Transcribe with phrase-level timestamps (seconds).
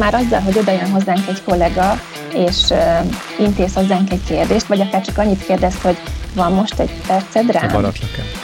[0.00, 2.00] már azzal, hogy oda jön hozzánk egy kollega,
[2.34, 2.72] és
[3.38, 5.96] intéz hozzánk egy kérdést, vagy akár csak annyit kérdez, hogy
[6.34, 7.70] van most egy perced rám?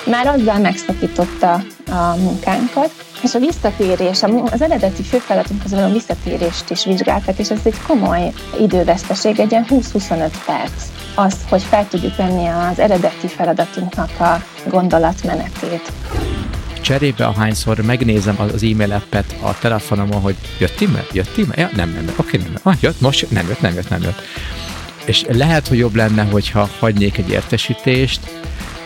[0.07, 1.53] Már azzal megszakította
[1.91, 2.91] a munkánkat,
[3.23, 9.41] és a visszatérés, az eredeti főfeladatunk való visszatérést is vizsgáltak, és ez egy komoly időveszteség,
[9.41, 10.73] egy ilyen 20-25 perc.
[11.15, 15.93] Az, hogy fel tudjuk venni az eredeti feladatunknak a gondolatmenetét
[16.87, 21.91] cserébe, ahányszor megnézem az e-mail appet a telefonomon, hogy jött e-mail, jött e-mail, ja, nem,
[21.91, 24.21] nem, nem, oké, nem, ah, jött, most nem jött, nem jött, nem jött.
[25.05, 28.21] És lehet, hogy jobb lenne, hogyha hagynék egy értesítést,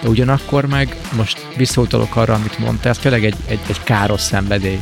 [0.03, 4.81] de ugyanakkor meg most visszautalok arra, amit mondtál, ez tényleg egy, egy, egy káros szenvedély.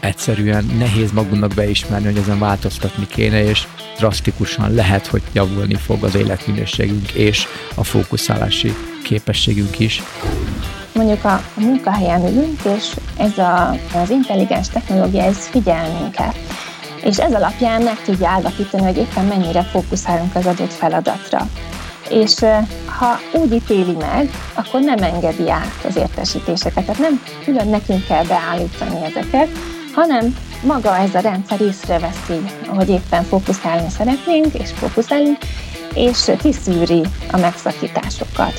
[0.00, 3.66] Egyszerűen nehéz magunknak beismerni, hogy ezen változtatni kéne, és
[3.98, 10.02] drasztikusan lehet, hogy javulni fog az életminőségünk és a fókuszálási képességünk is
[11.04, 16.34] mondjuk a, a munkahelyen ülünk, és ez a, az intelligens technológia, ez figyel minket.
[17.02, 21.48] És ez alapján meg tudja állapítani, hogy éppen mennyire fókuszálunk az adott feladatra.
[22.08, 22.34] És
[22.98, 26.84] ha úgy ítéli meg, akkor nem engedi át az értesítéseket.
[26.84, 29.48] Tehát nem külön nekünk kell beállítani ezeket,
[29.94, 35.38] hanem maga ez a rendszer észreveszi, hogy éppen fókuszálni szeretnénk, és fókuszálunk,
[35.94, 38.52] és kiszűri a megszakításokat.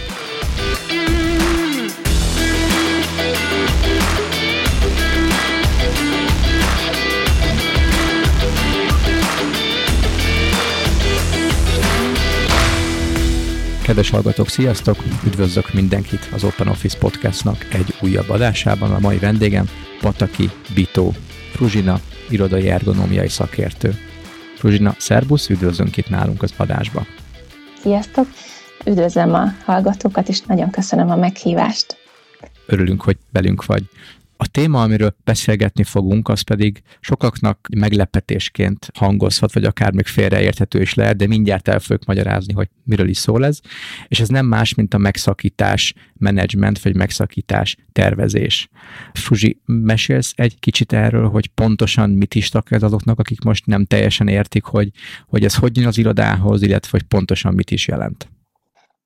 [13.92, 14.97] Kedves hallgatók, sziasztok!
[15.25, 18.92] Üdvözlök mindenkit az Open Office Podcastnak egy újabb adásában.
[18.92, 19.66] A mai vendégem
[20.02, 21.14] Pataki Bitó,
[21.52, 23.95] Fruzsina, irodai ergonómiai szakértő.
[24.58, 27.06] Fruzsina, szerbusz, üdvözlünk itt nálunk az adásba.
[27.81, 28.28] Sziasztok!
[28.86, 31.98] Üdvözlöm a hallgatókat, és nagyon köszönöm a meghívást.
[32.66, 33.83] Örülünk, hogy velünk vagy.
[34.42, 40.93] A téma, amiről beszélgetni fogunk, az pedig sokaknak meglepetésként hangozhat, vagy akár még félreérthető is
[40.93, 43.60] lehet, de mindjárt el fogjuk magyarázni, hogy miről is szól ez.
[44.08, 48.70] És ez nem más, mint a megszakítás menedzsment, vagy megszakítás tervezés.
[49.14, 54.27] Fruzsi, mesélsz egy kicsit erről, hogy pontosan mit is ez azoknak, akik most nem teljesen
[54.27, 54.89] értik, hogy,
[55.26, 58.30] hogy ez hogy jön az irodához, illetve hogy pontosan mit is jelent?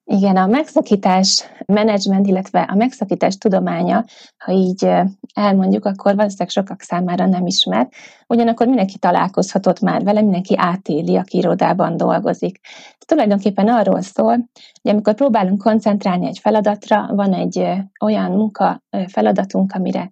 [0.07, 4.05] Igen, a megszakítás menedzsment, illetve a megszakítás tudománya,
[4.37, 4.91] ha így
[5.33, 7.89] elmondjuk, akkor valószínűleg sokak számára nem ismer.
[8.27, 12.59] Ugyanakkor mindenki találkozhatott már vele, mindenki átéli, aki irodában dolgozik.
[12.97, 14.33] Ez tulajdonképpen arról szól,
[14.81, 17.67] hogy amikor próbálunk koncentrálni egy feladatra, van egy
[17.99, 20.09] olyan munka feladatunk, amire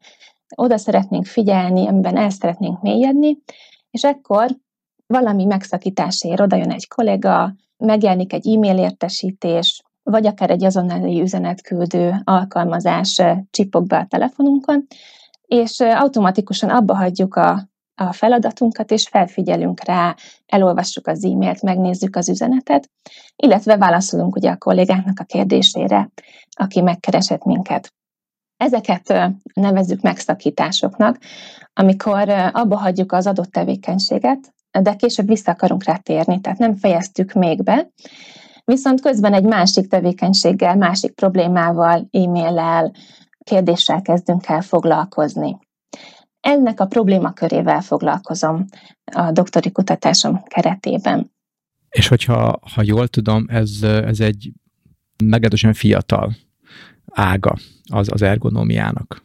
[0.55, 3.37] oda szeretnénk figyelni, amiben el szeretnénk mélyedni,
[3.91, 4.47] és akkor
[5.05, 12.21] valami megszakításért oda jön egy kollega, megjelenik egy e-mail értesítés, vagy akár egy azonnali üzenetküldő
[12.23, 14.87] alkalmazás csipog be a telefonunkon,
[15.45, 22.29] és automatikusan abba hagyjuk a, a feladatunkat, és felfigyelünk rá, elolvassuk az e-mailt, megnézzük az
[22.29, 22.89] üzenetet,
[23.35, 26.11] illetve válaszolunk ugye a kollégáknak a kérdésére,
[26.51, 27.93] aki megkeresett minket.
[28.57, 31.17] Ezeket nevezzük megszakításoknak,
[31.73, 37.33] amikor abba hagyjuk az adott tevékenységet, de később vissza akarunk rá térni, tehát nem fejeztük
[37.33, 37.89] még be,
[38.65, 42.91] viszont közben egy másik tevékenységgel, másik problémával, e-maillel,
[43.43, 45.57] kérdéssel kezdünk el foglalkozni.
[46.39, 48.65] Ennek a problémakörével foglalkozom
[49.03, 51.31] a doktori kutatásom keretében.
[51.89, 54.51] És hogyha ha jól tudom, ez, ez egy
[55.23, 56.35] meglehetősen fiatal
[57.11, 57.55] ága
[57.91, 59.23] az, az ergonómiának.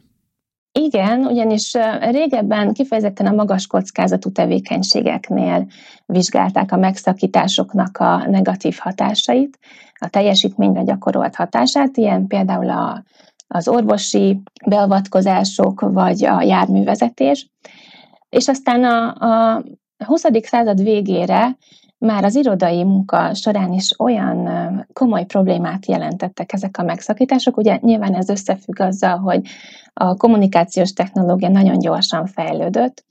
[0.71, 5.67] Igen, ugyanis régebben kifejezetten a magas kockázatú tevékenységeknél
[6.05, 9.59] vizsgálták a megszakításoknak a negatív hatásait,
[9.99, 13.03] a teljesítményre gyakorolt hatását, ilyen például a,
[13.47, 17.49] az orvosi beavatkozások vagy a járművezetés.
[18.29, 19.13] És aztán a,
[19.55, 19.63] a
[20.05, 20.23] 20.
[20.41, 21.57] század végére
[21.99, 24.49] már az irodai munka során is olyan
[24.93, 27.57] komoly problémát jelentettek ezek a megszakítások.
[27.57, 29.47] Ugye nyilván ez összefügg azzal, hogy
[29.93, 33.05] a kommunikációs technológia nagyon gyorsan fejlődött,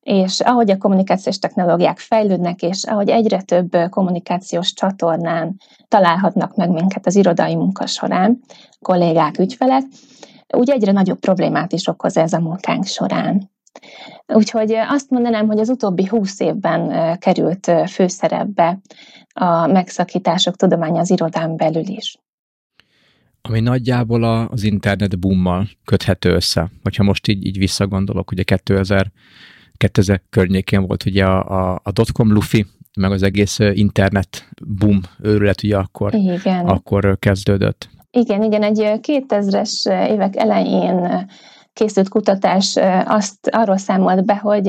[0.00, 5.56] és ahogy a kommunikációs technológiák fejlődnek, és ahogy egyre több kommunikációs csatornán
[5.88, 8.40] találhatnak meg minket az irodai munka során,
[8.80, 9.82] kollégák, ügyfelek,
[10.56, 13.50] úgy egyre nagyobb problémát is okoz ez a munkánk során.
[14.26, 18.78] Úgyhogy azt mondanám, hogy az utóbbi húsz évben került főszerepbe
[19.34, 22.18] a megszakítások tudománya az irodán belül is.
[23.42, 26.70] Ami nagyjából az internet boommal köthető össze.
[26.82, 29.12] Hogyha most így, így visszagondolok, ugye 2000,
[29.76, 35.62] 2000 környékén volt ugye a, a, a dotcom lufi, meg az egész internet boom őrület
[35.62, 36.66] ugye akkor, igen.
[36.66, 37.88] akkor kezdődött.
[38.10, 41.26] Igen, igen, egy 2000-es évek elején
[41.76, 44.68] készült kutatás azt arról számolt be, hogy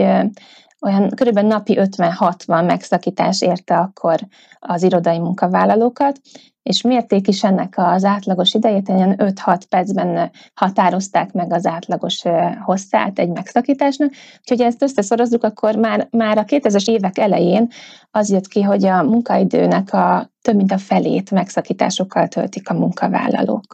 [0.82, 4.20] olyan körülbelül napi 50-60 megszakítás érte akkor
[4.60, 6.20] az irodai munkavállalókat,
[6.64, 12.24] és mérték is ennek az átlagos idejét, ilyen 5-6 percben határozták meg az átlagos
[12.64, 14.12] hosszát egy megszakításnak.
[14.40, 17.68] Úgyhogy ezt összeszorozzuk, akkor már, már a 2000-es évek elején
[18.12, 23.74] az jött ki, hogy a munkaidőnek a több mint a felét megszakításokkal töltik a munkavállalók.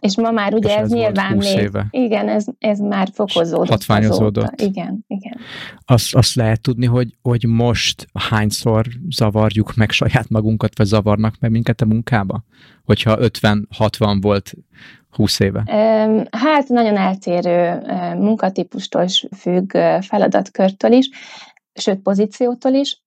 [0.00, 1.86] És ma már ugye ez, ez nyilván még, éve.
[1.90, 3.68] igen, ez, ez már fokozódott.
[3.68, 4.44] Hatványozódott.
[4.44, 4.64] Azóta.
[4.64, 5.36] Igen, igen.
[5.84, 11.50] Azt, azt lehet tudni, hogy, hogy most hányszor zavarjuk meg saját magunkat, vagy zavarnak meg
[11.50, 12.44] minket a munkába?
[12.84, 14.52] Hogyha 50-60 volt
[15.10, 15.62] 20 éve?
[16.30, 17.80] Hát nagyon eltérő
[18.16, 21.08] munkatípustól is függ, feladatkörtől is,
[21.74, 23.02] sőt pozíciótól is.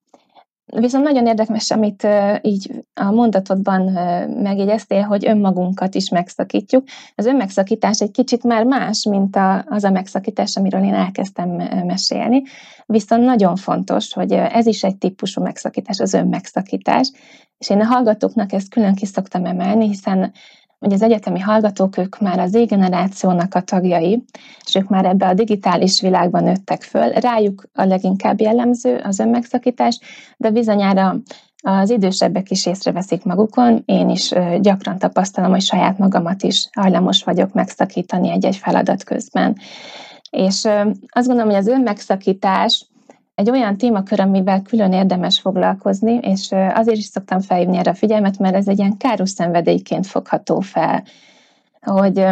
[0.79, 2.07] Viszont nagyon érdekes, amit
[2.41, 3.81] így a mondatodban
[4.41, 6.83] megjegyeztél, hogy önmagunkat is megszakítjuk.
[7.15, 11.49] Az önmegszakítás egy kicsit már más, mint a, az a megszakítás, amiről én elkezdtem
[11.85, 12.43] mesélni.
[12.85, 17.11] Viszont nagyon fontos, hogy ez is egy típusú megszakítás, az önmegszakítás.
[17.57, 20.31] És én a hallgatóknak ezt külön ki szoktam emelni, hiszen
[20.81, 24.23] hogy az egyetemi hallgatók, ők már az Z-generációnak a tagjai,
[24.65, 27.09] és ők már ebbe a digitális világban nőttek föl.
[27.09, 29.99] Rájuk a leginkább jellemző az önmegszakítás,
[30.37, 31.15] de bizonyára
[31.63, 37.53] az idősebbek is észreveszik magukon, én is gyakran tapasztalom, hogy saját magamat is hajlamos vagyok
[37.53, 39.57] megszakítani egy-egy feladat közben.
[40.29, 40.67] És
[41.07, 42.85] azt gondolom, hogy az önmegszakítás
[43.35, 48.37] egy olyan témakör, amivel külön érdemes foglalkozni, és azért is szoktam felhívni erre a figyelmet,
[48.37, 51.03] mert ez egy ilyen káros szenvedélyként fogható fel,
[51.81, 52.25] hogy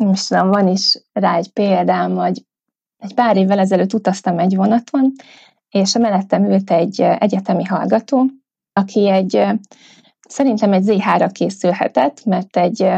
[0.00, 2.44] most tudom, van is rá egy példám, hogy
[2.98, 5.12] egy pár évvel ezelőtt utaztam egy vonaton,
[5.70, 8.26] és a mellettem ült egy egyetemi hallgató,
[8.72, 9.44] aki egy,
[10.28, 12.88] szerintem egy ZH-ra készülhetett, mert egy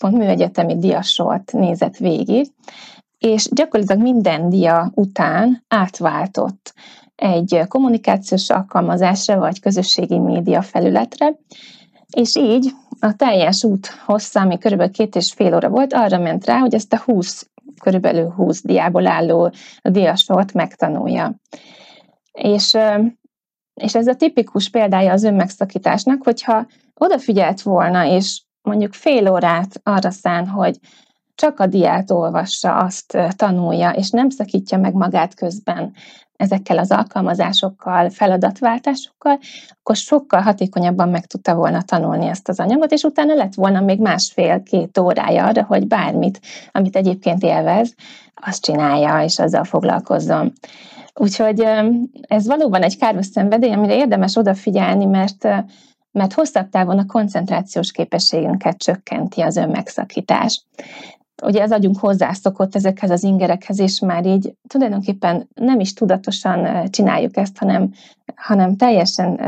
[0.00, 2.46] pont műegyetemi diasort nézett végig,
[3.18, 6.74] és gyakorlatilag minden dia után átváltott
[7.14, 11.38] egy kommunikációs alkalmazásra vagy közösségi média felületre,
[12.16, 12.70] és így
[13.00, 16.74] a teljes út hossza, ami körülbelül két és fél óra volt, arra ment rá, hogy
[16.74, 19.52] ezt a 20, körülbelül 20 diából álló
[19.82, 21.34] diasort megtanulja.
[22.32, 22.76] És,
[23.74, 30.10] és ez a tipikus példája az önmegszakításnak, hogyha odafigyelt volna, és mondjuk fél órát arra
[30.10, 30.78] szán, hogy
[31.36, 35.92] csak a diát olvassa, azt tanulja, és nem szakítja meg magát közben
[36.36, 39.38] ezekkel az alkalmazásokkal, feladatváltásokkal,
[39.80, 44.00] akkor sokkal hatékonyabban meg tudta volna tanulni ezt az anyagot, és utána lett volna még
[44.00, 46.40] másfél-két órája arra, hogy bármit,
[46.72, 47.94] amit egyébként élvez,
[48.34, 50.52] azt csinálja, és azzal foglalkozzon.
[51.14, 51.66] Úgyhogy
[52.20, 55.48] ez valóban egy káros szenvedély, amire érdemes odafigyelni, mert
[56.16, 60.64] mert hosszabb távon a koncentrációs képességünket csökkenti az önmegszakítás
[61.42, 67.36] ugye az agyunk hozzászokott ezekhez az ingerekhez, és már így tulajdonképpen nem is tudatosan csináljuk
[67.36, 67.92] ezt, hanem,
[68.34, 69.40] hanem teljesen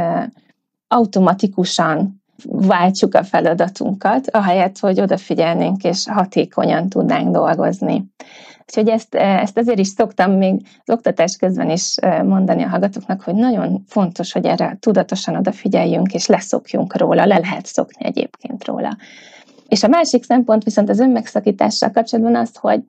[0.89, 8.05] automatikusan váltjuk a feladatunkat, ahelyett, hogy odafigyelnénk és hatékonyan tudnánk dolgozni.
[8.61, 11.95] Úgyhogy ezt, ezt azért is szoktam még az oktatás közben is
[12.25, 17.67] mondani a hallgatóknak, hogy nagyon fontos, hogy erre tudatosan odafigyeljünk, és leszokjunk róla, le lehet
[17.67, 18.97] szokni egyébként róla.
[19.69, 22.83] És a másik szempont viszont az önmegszakítással kapcsolatban az, hogy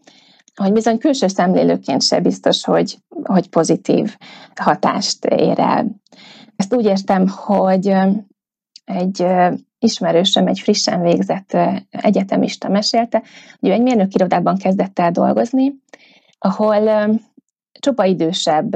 [0.56, 4.16] hogy bizony külső szemlélőként se biztos, hogy, hogy pozitív
[4.56, 5.86] hatást ér el.
[6.56, 7.94] Ezt úgy értem, hogy
[8.84, 9.26] egy
[9.80, 11.58] ismerősöm, egy frissen végzett
[11.90, 13.24] egyetemista mesélte,
[13.60, 15.74] hogy ő egy mérnökirodában kezdett el dolgozni,
[16.38, 17.10] ahol
[17.80, 18.76] csupa idősebb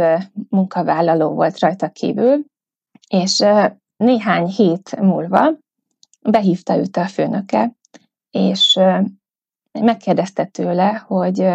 [0.49, 2.45] munkavállaló volt rajta kívül,
[3.09, 3.43] és
[3.97, 5.51] néhány hét múlva
[6.21, 7.75] behívta őt a főnöke,
[8.33, 8.79] és
[9.79, 11.47] megkérdezte tőle, hogy,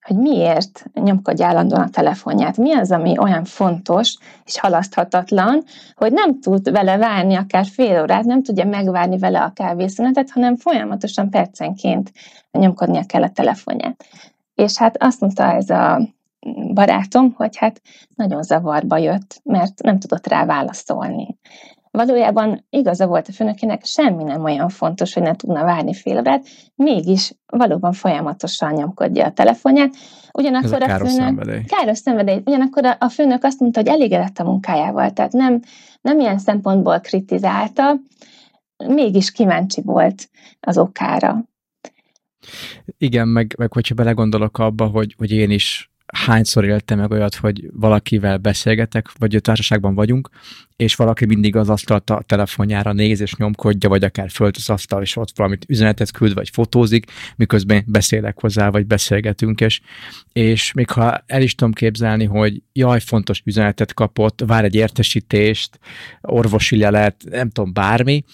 [0.00, 5.62] hogy miért nyomkodja állandóan a telefonját, mi az, ami olyan fontos és halaszthatatlan,
[5.94, 10.56] hogy nem tud vele várni akár fél órát, nem tudja megvárni vele a kávészünetet, hanem
[10.56, 12.12] folyamatosan percenként
[12.50, 14.04] nyomkodnia kell a telefonját.
[14.54, 16.08] És hát azt mondta ez a
[16.74, 17.80] barátom, hogy hát
[18.14, 21.36] nagyon zavarba jött, mert nem tudott rá válaszolni
[21.94, 26.46] valójában igaza volt a főnökének, semmi nem olyan fontos, hogy ne tudna várni fél órát,
[26.74, 29.94] mégis valóban folyamatosan nyomkodja a telefonját.
[30.32, 31.62] Ugyanakkor a, a káros főnök, szenvedély.
[31.64, 32.40] Káros szenvedély.
[32.44, 35.60] Ugyanakkor a, a főnök azt mondta, hogy elégedett a munkájával, tehát nem,
[36.00, 37.96] nem ilyen szempontból kritizálta,
[38.76, 40.28] mégis kíváncsi volt
[40.60, 41.44] az okára.
[42.98, 47.70] Igen, meg, meg hogyha belegondolok abba, hogy, hogy én is hányszor éltem meg olyat, hogy
[47.72, 50.28] valakivel beszélgetek, vagy társaságban vagyunk,
[50.76, 55.02] és valaki mindig az asztalt a telefonjára néz és nyomkodja, vagy akár fölt az asztal,
[55.02, 57.06] és ott valamit üzenetet küld, vagy fotózik,
[57.36, 59.80] miközben beszélek hozzá, vagy beszélgetünk, és,
[60.32, 65.78] és még ha el is tudom képzelni, hogy jaj, fontos üzenetet kapott, vár egy értesítést,
[66.20, 68.24] orvosi lelet, nem tudom, bármi,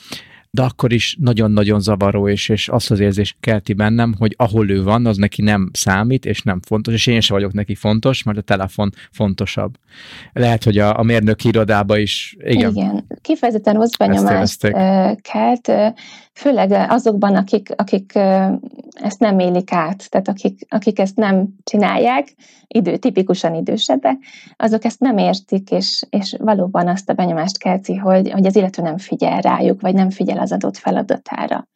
[0.51, 4.83] de akkor is nagyon-nagyon zavaró, és, és azt az érzés kelti bennem, hogy ahol ő
[4.83, 8.39] van, az neki nem számít, és nem fontos, és én sem vagyok neki fontos, mert
[8.39, 9.75] a telefon fontosabb.
[10.33, 12.71] Lehet, hogy a, a mérnök irodába is, igen.
[12.71, 14.71] Igen, kifejezetten rossz benyomást
[15.21, 15.73] kelt,
[16.33, 18.15] főleg azokban, akik, akik
[18.93, 22.35] ezt nem élik át, tehát akik, akik ezt nem csinálják,
[22.67, 24.17] idő, tipikusan idősebbek,
[24.57, 28.83] azok ezt nem értik, és, és valóban azt a benyomást kelti, hogy, hogy az illető
[28.83, 31.69] nem figyel rájuk, vagy nem figyel az adott feladatára.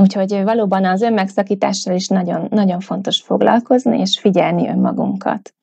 [0.00, 5.54] Úgyhogy valóban az önmegszakítással is nagyon, nagyon fontos foglalkozni, és figyelni önmagunkat.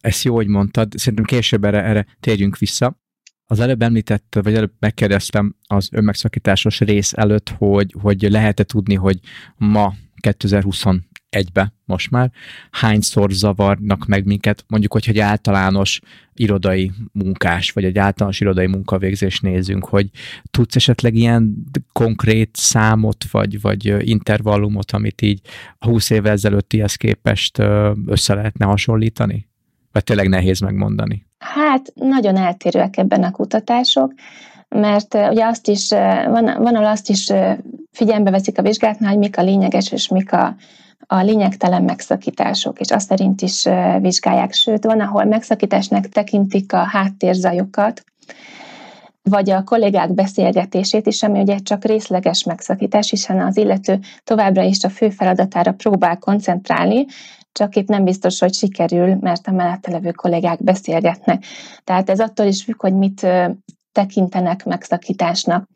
[0.00, 0.92] Ezt jó, hogy mondtad.
[0.96, 2.96] Szerintem később erre, erre térjünk vissza.
[3.48, 9.18] Az előbb említett, vagy előbb megkérdeztem az önmegszakításos rész előtt, hogy, hogy lehet-e tudni, hogy
[9.56, 12.30] ma 2021-be most már
[12.70, 16.00] hányszor zavarnak meg minket, mondjuk, hogyha egy általános
[16.34, 20.10] irodai munkás, vagy egy általános irodai munkavégzést nézünk, hogy
[20.50, 25.40] tudsz esetleg ilyen konkrét számot, vagy, vagy intervallumot, amit így
[25.78, 27.58] a 20 évvel ezelőttihez képest
[28.06, 29.48] össze lehetne hasonlítani?
[29.92, 31.25] Vagy tényleg nehéz megmondani?
[31.38, 34.12] Hát nagyon eltérőek ebben a kutatások,
[34.68, 35.90] mert ugye azt is,
[36.26, 37.32] van, van ahol azt is
[37.92, 40.54] figyelembe veszik a vizsgáknál, hogy mik a lényeges és mik a,
[41.06, 43.68] a lényegtelen megszakítások, és azt szerint is
[44.00, 44.52] vizsgálják.
[44.52, 48.04] Sőt, van, ahol megszakításnak tekintik a háttérzajokat,
[49.22, 54.84] vagy a kollégák beszélgetését is, ami ugye csak részleges megszakítás, hiszen az illető továbbra is
[54.84, 57.06] a fő feladatára próbál koncentrálni,
[57.56, 61.44] csak itt nem biztos, hogy sikerül, mert a mellette levő kollégák beszélgetnek.
[61.84, 63.26] Tehát ez attól is függ, hogy mit
[63.92, 65.68] tekintenek megszakításnak.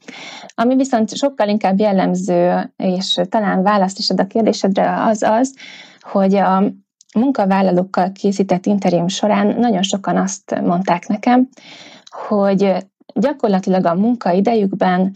[0.54, 5.54] Ami viszont sokkal inkább jellemző, és talán választ is ad a kérdésedre, az az,
[6.00, 6.62] hogy a
[7.14, 11.48] munkavállalókkal készített interim során nagyon sokan azt mondták nekem,
[12.10, 12.76] hogy
[13.14, 15.14] gyakorlatilag a munkaidejükben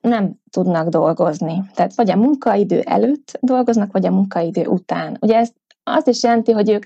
[0.00, 1.62] nem tudnak dolgozni.
[1.74, 5.16] Tehát vagy a munkaidő előtt dolgoznak, vagy a munkaidő után.
[5.20, 5.50] Ugye ez
[5.86, 6.84] azt is jelenti, hogy ők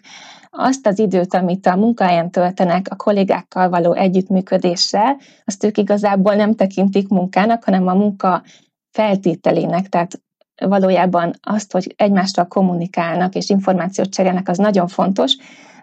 [0.51, 6.55] azt az időt, amit a munkáján töltenek a kollégákkal való együttműködéssel, azt ők igazából nem
[6.55, 8.43] tekintik munkának, hanem a munka
[8.91, 10.21] feltételének, tehát
[10.61, 15.37] valójában azt, hogy egymással kommunikálnak és információt cserélnek, az nagyon fontos,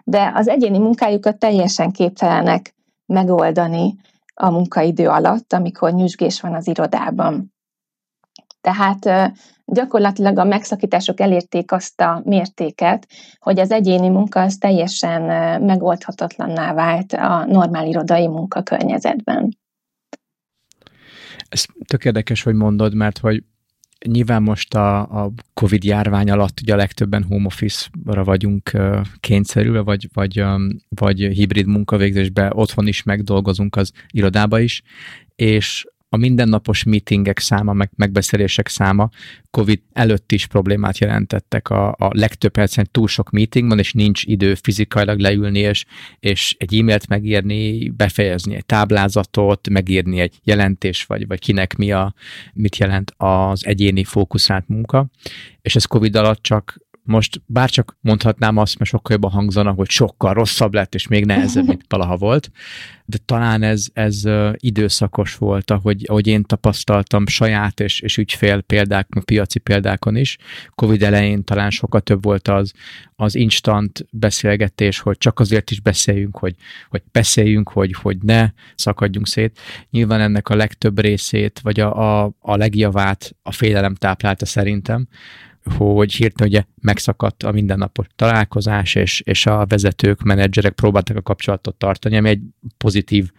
[0.04, 2.74] de az egyéni munkájukat teljesen képtelenek
[3.06, 3.96] megoldani
[4.34, 7.52] a munkaidő alatt, amikor nyüzsgés van az irodában.
[8.60, 9.32] Tehát
[9.72, 13.06] gyakorlatilag a megszakítások elérték azt a mértéket,
[13.38, 15.22] hogy az egyéni munka az teljesen
[15.62, 19.58] megoldhatatlanná vált a normál irodai munkakörnyezetben.
[21.48, 23.42] Ez tök érdekes, hogy mondod, mert hogy
[24.06, 28.70] nyilván most a, a Covid járvány alatt ugye a legtöbben home office-ra vagyunk
[29.20, 30.44] kényszerülve, vagy, vagy,
[30.88, 34.82] vagy hibrid munkavégzésbe otthon is megdolgozunk az irodába is,
[35.34, 39.08] és a mindennapos meetingek száma, meg megbeszélések száma
[39.50, 41.70] COVID előtt is problémát jelentettek.
[41.70, 45.84] A, a legtöbb percen túl sok meeting van, és nincs idő fizikailag leülni, és,
[46.20, 52.14] és egy e-mailt megírni, befejezni egy táblázatot, megírni egy jelentés, vagy, vagy kinek mi a,
[52.52, 55.10] mit jelent az egyéni fókuszált munka.
[55.62, 60.34] És ez COVID alatt csak most bárcsak mondhatnám azt, mert sokkal jobban hangzana, hogy sokkal
[60.34, 62.50] rosszabb lett, és még nehezebb, mint valaha volt,
[63.04, 64.22] de talán ez, ez
[64.54, 70.36] időszakos volt, ahogy, ahogy én tapasztaltam saját és, és ügyfél példák, piaci példákon is.
[70.74, 72.72] Covid elején talán sokkal több volt az,
[73.16, 76.54] az instant beszélgetés, hogy csak azért is beszéljünk, hogy,
[76.88, 79.58] hogy beszéljünk, hogy, hogy ne szakadjunk szét.
[79.90, 85.08] Nyilván ennek a legtöbb részét, vagy a, a, a legjavát a félelem táplálta szerintem,
[85.76, 91.76] hogy hirtelen ugye megszakadt a mindennapos találkozás, és, és a vezetők, menedzserek próbáltak a kapcsolatot
[91.76, 92.40] tartani, ami egy
[92.76, 93.30] pozitív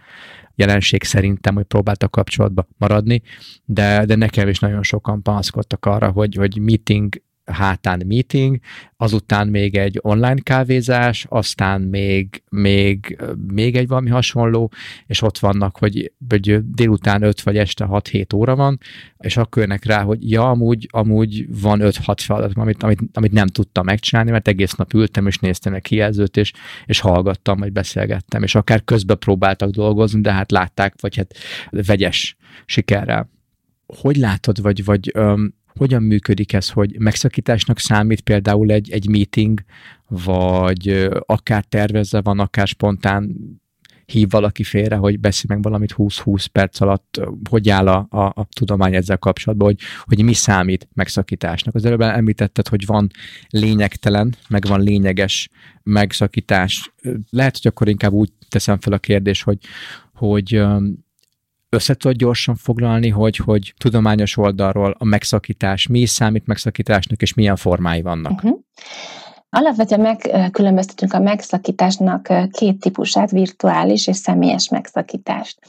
[0.55, 3.21] jelenség szerintem, hogy próbáltak kapcsolatba maradni,
[3.65, 8.59] de, de nekem is nagyon sokan panaszkodtak arra, hogy, hogy meeting hátán meeting,
[8.97, 14.71] azután még egy online kávézás, aztán még, még, még egy valami hasonló,
[15.05, 18.79] és ott vannak, hogy, hogy délután 5 vagy este 6-7 óra van,
[19.17, 23.47] és akkor jönnek rá, hogy ja, amúgy, amúgy van 5-6 feladat, amit, amit, amit nem
[23.47, 26.51] tudtam megcsinálni, mert egész nap ültem, és néztem egy kijelzőt, és,
[26.85, 31.37] és hallgattam, vagy beszélgettem, és akár közben próbáltak dolgozni, de hát látták, vagy hát
[31.69, 33.29] vegyes sikerrel.
[33.85, 39.59] Hogy látod, vagy, vagy öm, hogyan működik ez, hogy megszakításnak számít például egy, egy meeting,
[40.07, 43.35] vagy akár tervezve van, akár spontán
[44.05, 48.47] hív valaki félre, hogy beszél meg valamit 20-20 perc alatt, hogy áll a, a, a
[48.53, 51.75] tudomány ezzel kapcsolatban, hogy, hogy mi számít megszakításnak.
[51.75, 53.09] Az előbb említetted, hogy van
[53.49, 55.49] lényegtelen, meg van lényeges
[55.83, 56.93] megszakítás.
[57.29, 59.57] Lehet, hogy akkor inkább úgy teszem fel a kérdés, hogy,
[60.13, 60.61] hogy
[61.69, 67.33] össze tudod gyorsan foglalni, hogy, hogy tudományos oldalról a megszakítás, mi is számít megszakításnak, és
[67.33, 68.31] milyen formái vannak?
[68.31, 68.59] Uh-huh.
[69.49, 75.59] Alapvetően megkülönböztetünk a megszakításnak két típusát, virtuális és személyes megszakítást.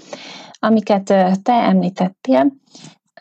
[0.58, 1.04] Amiket
[1.42, 2.52] te említettél,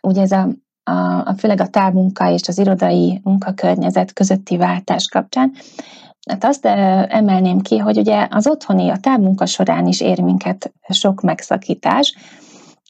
[0.02, 0.50] ugye ez a,
[0.84, 0.92] a,
[1.26, 5.52] a főleg a távmunka és az irodai munkakörnyezet közötti váltás kapcsán,
[6.30, 6.66] Hát azt
[7.10, 12.14] emelném ki, hogy ugye az otthoni, a távmunka során is ér minket sok megszakítás,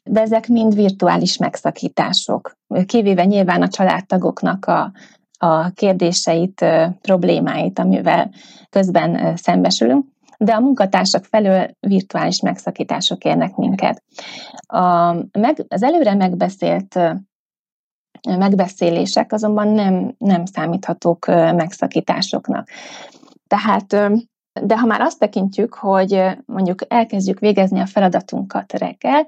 [0.10, 4.92] de ezek mind virtuális megszakítások, kivéve nyilván a családtagoknak a,
[5.38, 6.66] a kérdéseit,
[7.02, 8.32] problémáit, amivel
[8.70, 10.06] közben szembesülünk,
[10.38, 14.04] de a munkatársak felől virtuális megszakítások érnek minket.
[14.68, 17.00] A, meg, az előre megbeszélt
[18.38, 22.70] megbeszélések azonban nem, nem számíthatók megszakításoknak.
[23.48, 23.88] Tehát,
[24.62, 29.26] de ha már azt tekintjük, hogy mondjuk elkezdjük végezni a feladatunkat reggel,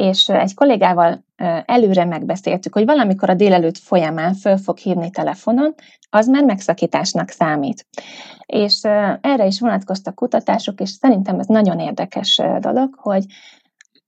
[0.00, 1.24] és egy kollégával
[1.64, 5.74] előre megbeszéltük, hogy valamikor a délelőtt folyamán föl fog hívni telefonon,
[6.10, 7.86] az már megszakításnak számít.
[8.46, 8.80] És
[9.20, 13.24] erre is vonatkoztak kutatások, és szerintem ez nagyon érdekes dolog, hogy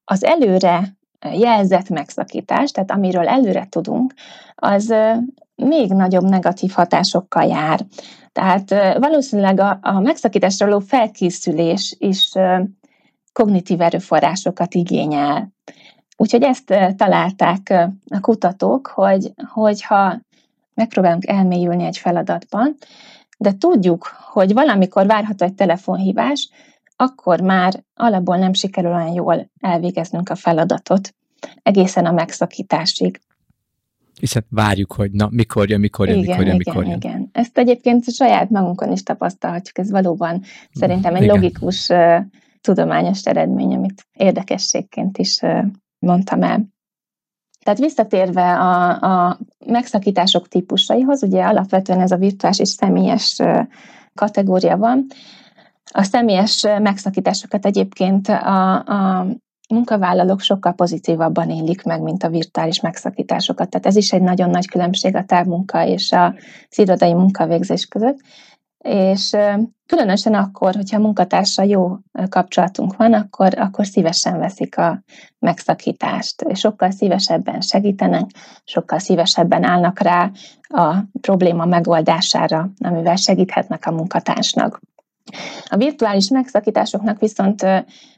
[0.04, 0.96] az előre
[1.32, 4.14] jelzett megszakítás, tehát amiről előre tudunk,
[4.54, 4.94] az
[5.54, 7.80] még nagyobb negatív hatásokkal jár.
[8.32, 12.32] Tehát valószínűleg a, a megszakításra való felkészülés is
[13.32, 15.52] kognitív erőforrásokat igényel.
[16.22, 20.20] Úgyhogy ezt találták a kutatók, hogy, hogyha
[20.74, 22.76] megpróbálunk elmélyülni egy feladatban,
[23.38, 26.50] de tudjuk, hogy valamikor várható egy telefonhívás,
[26.96, 31.14] akkor már alapból nem sikerül olyan jól elvégeznünk a feladatot,
[31.62, 33.20] egészen a megszakításig.
[34.20, 36.96] Hiszen várjuk, hogy na, mikor jön, mikor jön, igen, mikor jön, igen, mikor jön.
[36.96, 40.42] Igen, Ezt egyébként saját magunkon is tapasztalhatjuk, ez valóban
[40.72, 41.34] szerintem egy igen.
[41.34, 41.88] logikus,
[42.60, 45.40] tudományos eredmény, amit érdekességként is
[46.02, 46.70] mondtam el.
[47.64, 53.38] Tehát visszatérve a, a megszakítások típusaihoz, ugye alapvetően ez a virtuális és személyes
[54.14, 55.06] kategória van.
[55.92, 59.26] A személyes megszakításokat egyébként a, a
[59.68, 63.70] munkavállalók sokkal pozitívabban élik meg, mint a virtuális megszakításokat.
[63.70, 68.20] Tehát ez is egy nagyon nagy különbség a távmunka és az irodai munkavégzés között
[68.82, 69.36] és
[69.86, 71.96] különösen akkor, hogyha a munkatársa jó
[72.28, 75.02] kapcsolatunk van, akkor, akkor szívesen veszik a
[75.38, 78.30] megszakítást, és sokkal szívesebben segítenek,
[78.64, 84.80] sokkal szívesebben állnak rá a probléma megoldására, amivel segíthetnek a munkatársnak.
[85.64, 87.62] A virtuális megszakításoknak viszont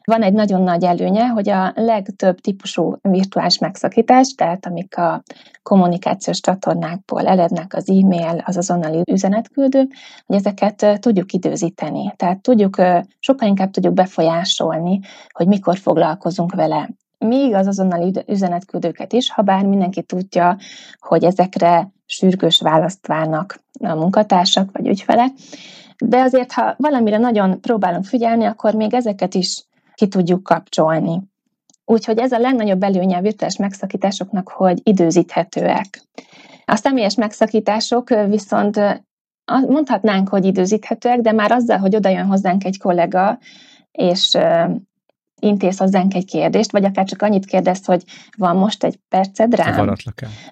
[0.05, 5.23] van egy nagyon nagy előnye, hogy a legtöbb típusú virtuális megszakítás, tehát amik a
[5.63, 9.89] kommunikációs csatornákból erednek, az e-mail, az azonnali üzenetküldő,
[10.27, 12.13] hogy ezeket tudjuk időzíteni.
[12.17, 12.77] Tehát tudjuk,
[13.19, 16.91] sokkal inkább tudjuk befolyásolni, hogy mikor foglalkozunk vele.
[17.19, 20.57] Még az azonnali üzenetküldőket is, ha bár mindenki tudja,
[20.99, 25.31] hogy ezekre sürgős választ várnak a munkatársak vagy ügyfelek,
[25.99, 31.23] de azért, ha valamire nagyon próbálunk figyelni, akkor még ezeket is ki tudjuk kapcsolni.
[31.85, 36.03] Úgyhogy ez a legnagyobb előnye a virtuális megszakításoknak, hogy időzíthetőek.
[36.65, 38.81] A személyes megszakítások viszont
[39.67, 43.39] mondhatnánk, hogy időzíthetőek, de már azzal, hogy oda jön hozzánk egy kollega,
[43.93, 44.39] és
[45.41, 48.03] intéz hozzánk egy kérdést, vagy akár csak annyit kérdez, hogy
[48.37, 49.75] van most egy perced rám.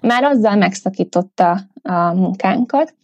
[0.01, 2.95] Már azzal megszakította a munkánkat.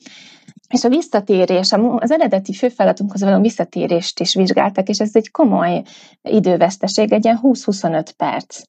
[0.69, 5.83] És a visszatérés, az eredeti főfeladatunkhoz való visszatérést is vizsgáltak, és ez egy komoly
[6.21, 8.61] időveszteség, egy ilyen 20-25 perc.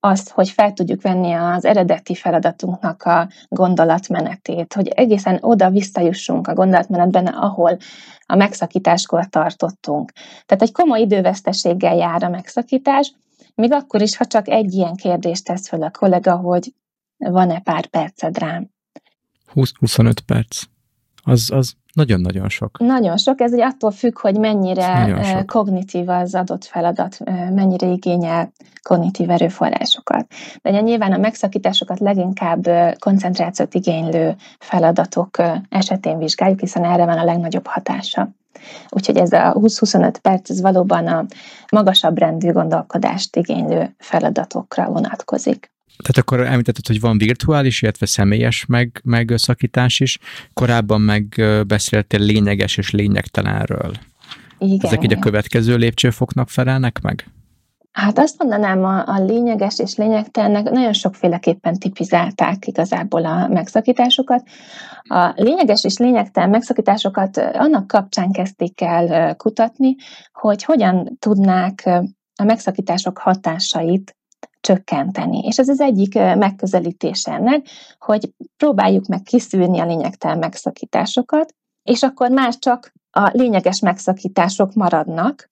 [0.00, 6.54] Az, hogy fel tudjuk venni az eredeti feladatunknak a gondolatmenetét, hogy egészen oda visszajussunk a
[6.54, 7.76] gondolatmenetben, ahol
[8.26, 10.12] a megszakításkor tartottunk.
[10.46, 13.14] Tehát egy komoly időveszteséggel jár a megszakítás,
[13.54, 16.74] még akkor is, ha csak egy ilyen kérdést tesz föl a kollega, hogy
[17.16, 18.70] van-e pár perced rám.
[19.54, 20.62] 20-25 perc
[21.22, 22.78] az, az nagyon-nagyon sok.
[22.78, 27.18] Nagyon sok, ez ugye attól függ, hogy mennyire kognitív az adott feladat,
[27.50, 30.26] mennyire igényel kognitív erőforrásokat.
[30.62, 35.36] De nyilván a megszakításokat leginkább koncentrációt igénylő feladatok
[35.68, 38.28] esetén vizsgáljuk, hiszen erre van a legnagyobb hatása.
[38.88, 41.24] Úgyhogy ez a 20-25 perc, ez valóban a
[41.70, 45.71] magasabb rendű gondolkodást igénylő feladatokra vonatkozik.
[45.96, 50.18] Tehát akkor említetted, hogy van virtuális, illetve személyes meg, megszakítás is.
[50.52, 51.24] Korábban meg
[51.66, 53.92] beszéltél lényeges és lényegtelenről.
[54.58, 54.78] Igen.
[54.80, 57.26] Ezek így a következő lépcsőfoknak felelnek meg?
[57.92, 64.42] Hát azt mondanám, a, a lényeges és lényegtelennek nagyon sokféleképpen tipizálták igazából a megszakításokat.
[65.02, 69.96] A lényeges és lényegtelen megszakításokat annak kapcsán kezdték el kutatni,
[70.32, 71.86] hogy hogyan tudnák
[72.34, 74.16] a megszakítások hatásait
[74.62, 75.38] csökkenteni.
[75.38, 77.66] És ez az egyik megközelítés ennek,
[77.98, 85.48] hogy próbáljuk meg kiszűrni a lényegtelen megszakításokat, és akkor már csak a lényeges megszakítások maradnak,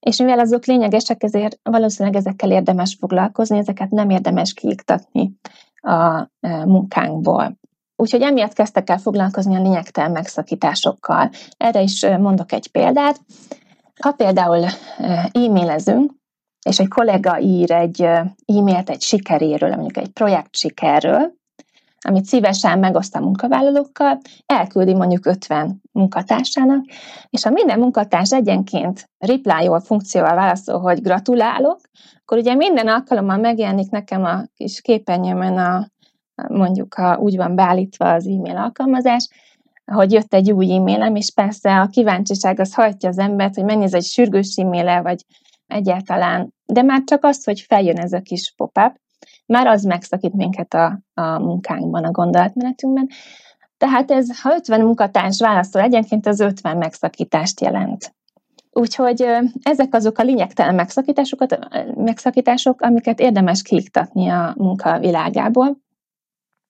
[0.00, 5.32] és mivel azok lényegesek, ezért valószínűleg ezekkel érdemes foglalkozni, ezeket nem érdemes kiiktatni
[5.74, 7.58] a munkánkból.
[7.96, 11.30] Úgyhogy emiatt kezdtek el foglalkozni a lényegtelen megszakításokkal.
[11.56, 13.20] Erre is mondok egy példát.
[14.00, 14.64] Ha például
[15.32, 16.12] e-mailezünk,
[16.62, 18.02] és egy kollega ír egy
[18.46, 21.32] e-mailt egy sikeréről, mondjuk egy projekt sikerről,
[22.04, 26.84] amit szívesen megoszt a munkavállalókkal, elküldi mondjuk 50 munkatársának,
[27.30, 31.80] és ha minden munkatárs egyenként reply funkcióval válaszol, hogy gratulálok,
[32.20, 35.86] akkor ugye minden alkalommal megjelenik nekem a kis képernyőmön a,
[36.48, 39.28] mondjuk ha úgy van beállítva az e-mail alkalmazás,
[39.92, 43.84] hogy jött egy új e-mailem, és persze a kíváncsiság az hajtja az embert, hogy mennyi
[43.84, 45.24] ez egy sürgős e vagy
[45.72, 49.00] egyáltalán, de már csak az, hogy feljön ez a kis pop-up,
[49.46, 53.08] már az megszakít minket a, a munkánkban, a gondolatmenetünkben.
[53.76, 58.14] Tehát ez, ha 50 munkatárs válaszol egyenként, az 50 megszakítást jelent.
[58.70, 59.26] Úgyhogy
[59.62, 61.58] ezek azok a lényegtelen megszakításokat,
[61.94, 65.80] megszakítások, amiket érdemes kiiktatni a munka világából.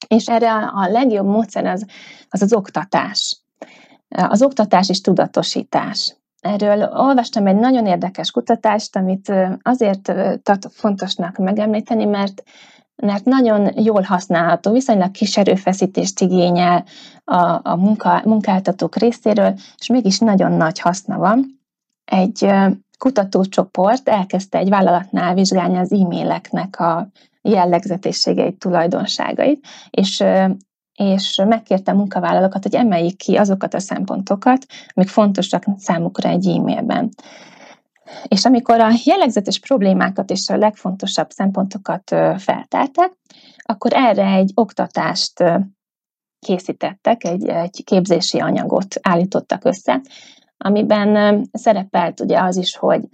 [0.08, 1.86] És erre a legjobb módszer az
[2.28, 3.42] az, az oktatás.
[4.08, 6.16] Az oktatás és tudatosítás.
[6.42, 12.42] Erről olvastam egy nagyon érdekes kutatást, amit azért tartok fontosnak megemlíteni, mert
[12.96, 16.84] mert nagyon jól használható, viszonylag kis erőfeszítést igényel
[17.24, 21.60] a, a munka, munkáltatók részéről, és mégis nagyon nagy haszna van.
[22.04, 22.50] Egy
[22.98, 27.08] kutatócsoport elkezdte egy vállalatnál vizsgálni az e-maileknek a
[27.42, 30.24] jellegzetességeit, tulajdonságait, és
[30.94, 37.08] és megkérte a munkavállalókat, hogy emeljék ki azokat a szempontokat, amik fontosak számukra egy e-mailben.
[38.28, 43.12] És amikor a jellegzetes problémákat és a legfontosabb szempontokat feltárták,
[43.56, 45.44] akkor erre egy oktatást
[46.38, 50.00] készítettek, egy, egy képzési anyagot állítottak össze,
[50.56, 53.08] amiben szerepelt ugye az is, hogy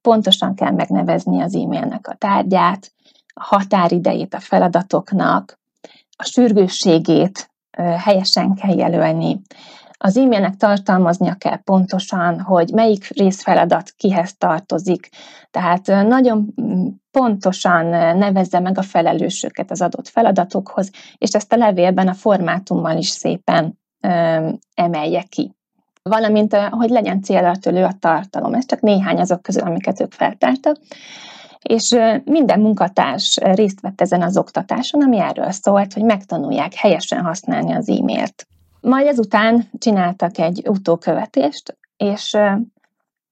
[0.00, 2.92] pontosan kell megnevezni az e-mailnek a tárgyát,
[3.34, 5.60] a határidejét a feladatoknak,
[6.22, 7.50] a sürgősségét
[7.98, 9.40] helyesen kell jelölni.
[9.98, 15.08] Az e-mailnek tartalmaznia kell pontosan, hogy melyik részfeladat kihez tartozik.
[15.50, 22.08] Tehát nagyon mm, pontosan nevezze meg a felelősöket az adott feladatokhoz, és ezt a levélben
[22.08, 23.78] a formátummal is szépen
[24.74, 25.54] emelje ki.
[26.02, 28.54] Valamint, hogy legyen célra a tartalom.
[28.54, 30.76] Ez csak néhány azok közül, amiket ők feltártak
[31.62, 37.72] és minden munkatárs részt vett ezen az oktatáson, ami erről szólt, hogy megtanulják helyesen használni
[37.72, 38.46] az e-mailt.
[38.80, 42.36] Majd ezután csináltak egy utókövetést, és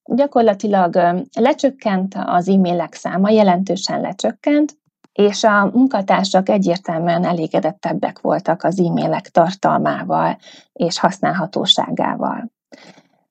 [0.05, 4.79] gyakorlatilag lecsökkent az e-mailek száma, jelentősen lecsökkent,
[5.13, 10.39] és a munkatársak egyértelműen elégedettebbek voltak az e-mailek tartalmával
[10.73, 12.51] és használhatóságával.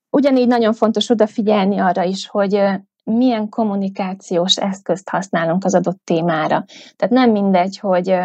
[0.09, 2.61] Ugyanígy nagyon fontos odafigyelni arra is, hogy
[3.09, 6.65] milyen kommunikációs eszközt használunk az adott témára.
[6.95, 8.15] Tehát nem mindegy, hogy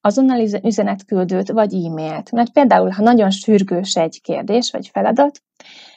[0.00, 2.32] azonnal üzenetküldőt vagy e-mailt.
[2.32, 5.42] Mert például, ha nagyon sürgős egy kérdés vagy feladat,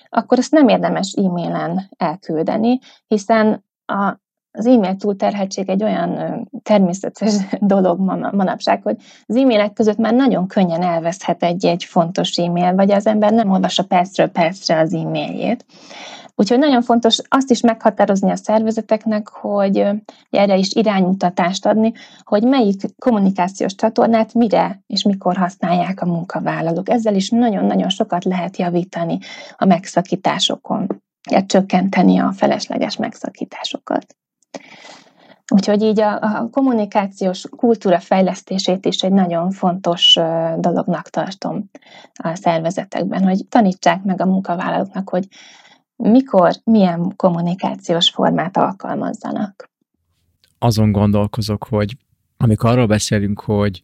[0.09, 7.99] akkor ezt nem érdemes e-mailen elküldeni, hiszen a, az e-mail túlterheltség egy olyan természetes dolog
[8.31, 13.31] manapság, hogy az e-mailek között már nagyon könnyen elveszhet egy-egy fontos e-mail, vagy az ember
[13.31, 15.65] nem olvassa percről percre az e-mailjét.
[16.35, 19.87] Úgyhogy nagyon fontos azt is meghatározni a szervezeteknek, hogy
[20.29, 21.91] erre is iránymutatást adni,
[22.23, 26.89] hogy melyik kommunikációs csatornát mire és mikor használják a munkavállalók.
[26.89, 29.17] Ezzel is nagyon-nagyon sokat lehet javítani
[29.57, 31.03] a megszakításokon,
[31.45, 34.15] csökkenteni a felesleges megszakításokat.
[35.53, 40.13] Úgyhogy így a, a kommunikációs kultúra fejlesztését is egy nagyon fontos
[40.57, 41.69] dolognak tartom
[42.13, 45.27] a szervezetekben, hogy tanítsák meg a munkavállalóknak, hogy
[46.03, 49.69] mikor, milyen kommunikációs formát alkalmazzanak.
[50.57, 51.97] Azon gondolkozok, hogy
[52.37, 53.83] amikor arról beszélünk, hogy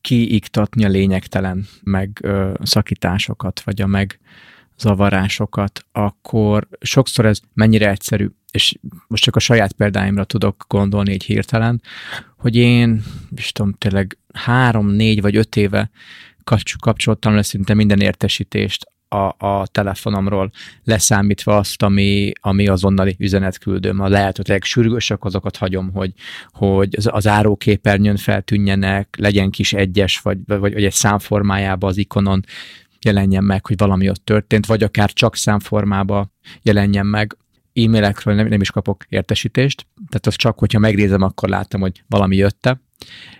[0.00, 4.20] kiiktatni a lényegtelen meg ö, szakításokat, vagy a meg
[4.78, 8.28] zavarásokat, akkor sokszor ez mennyire egyszerű.
[8.50, 11.82] és most csak a saját példáimra tudok gondolni egy hirtelen,
[12.38, 13.02] hogy én,
[13.36, 15.90] is tudom, tényleg három, négy vagy öt éve
[16.78, 20.50] kapcsoltam le szinte minden értesítést a, a telefonomról,
[20.84, 24.00] leszámítva azt, ami, ami azonnali üzenetküldőm.
[24.00, 26.12] A lehetőleg sürgősök, azokat hagyom, hogy,
[26.50, 32.44] hogy az, az áróképernyőn feltűnjenek, legyen kis egyes, vagy, vagy, vagy egy számformájában az ikonon
[33.00, 36.30] jelenjen meg, hogy valami ott történt, vagy akár csak számformába
[36.62, 37.36] jelenjen meg.
[37.74, 42.36] E-mailekről nem, nem is kapok értesítést, tehát az csak, hogyha megnézem, akkor látom, hogy valami
[42.36, 42.80] jötte.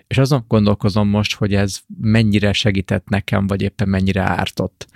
[0.06, 4.86] És azon gondolkozom most, hogy ez mennyire segített nekem, vagy éppen mennyire ártott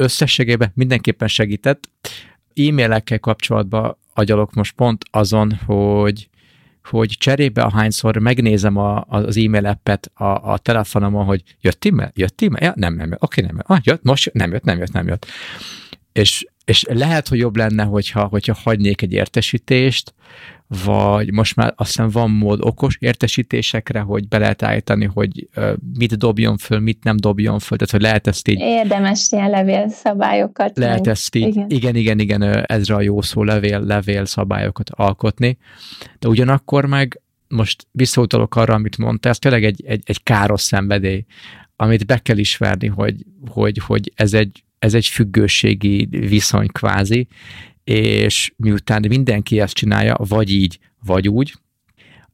[0.00, 1.90] összességében mindenképpen segített.
[2.54, 6.28] E-mailekkel kapcsolatban agyalok most pont azon, hogy
[6.84, 12.10] hogy cserébe ahányszor megnézem a, az e-mail appet a, a telefonomon, hogy jött e-mail?
[12.14, 12.64] Jött e-mail?
[12.64, 15.26] Ja, nem, nem, oké, nem, ah, jött, most nem jött, nem jött, nem jött.
[16.12, 20.14] És, és lehet, hogy jobb lenne, hogyha, hogyha hagynék egy értesítést,
[20.84, 25.48] vagy most már azt hiszem van mód okos értesítésekre, hogy be lehet állítani, hogy
[25.98, 28.58] mit dobjon föl, mit nem dobjon föl, tehát hogy lehet ezt így...
[28.58, 30.78] Érdemes ilyen levélszabályokat.
[30.78, 31.08] Lehet meg.
[31.08, 31.66] ezt így, igen.
[31.68, 35.58] igen, igen, igen, ezre a jó szó, levél, levél szabályokat alkotni,
[36.18, 41.24] de ugyanakkor meg most visszautalok arra, amit mondta, ez tényleg egy, egy, egy káros szenvedély,
[41.76, 47.28] amit be kell ismerni, hogy, hogy, hogy ez egy ez egy függőségi viszony kvázi,
[47.84, 51.54] és miután mindenki ezt csinálja, vagy így, vagy úgy,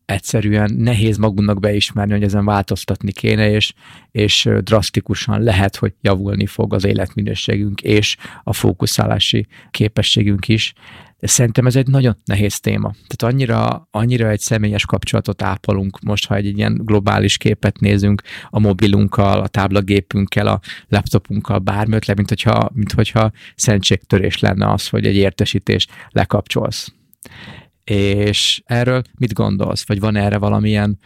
[0.07, 3.73] egyszerűen nehéz magunknak beismerni, hogy ezen változtatni kéne, és,
[4.11, 10.73] és drasztikusan lehet, hogy javulni fog az életminőségünk és a fókuszálási képességünk is.
[11.19, 12.91] De szerintem ez egy nagyon nehéz téma.
[12.91, 18.59] Tehát annyira, annyira egy személyes kapcsolatot ápolunk most, ha egy ilyen globális képet nézünk a
[18.59, 25.07] mobilunkkal, a táblagépünkkel, a laptopunkkal, bármi le, mint hogyha, mint hogyha szentségtörés lenne az, hogy
[25.07, 26.93] egy értesítés lekapcsolsz.
[27.85, 29.87] És erről mit gondolsz?
[29.87, 30.99] Vagy van erre valamilyen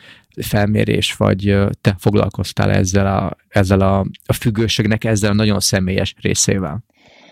[0.42, 6.84] felmérés, vagy te foglalkoztál ezzel a, ezzel a, a függőségnek, ezzel a nagyon személyes részével?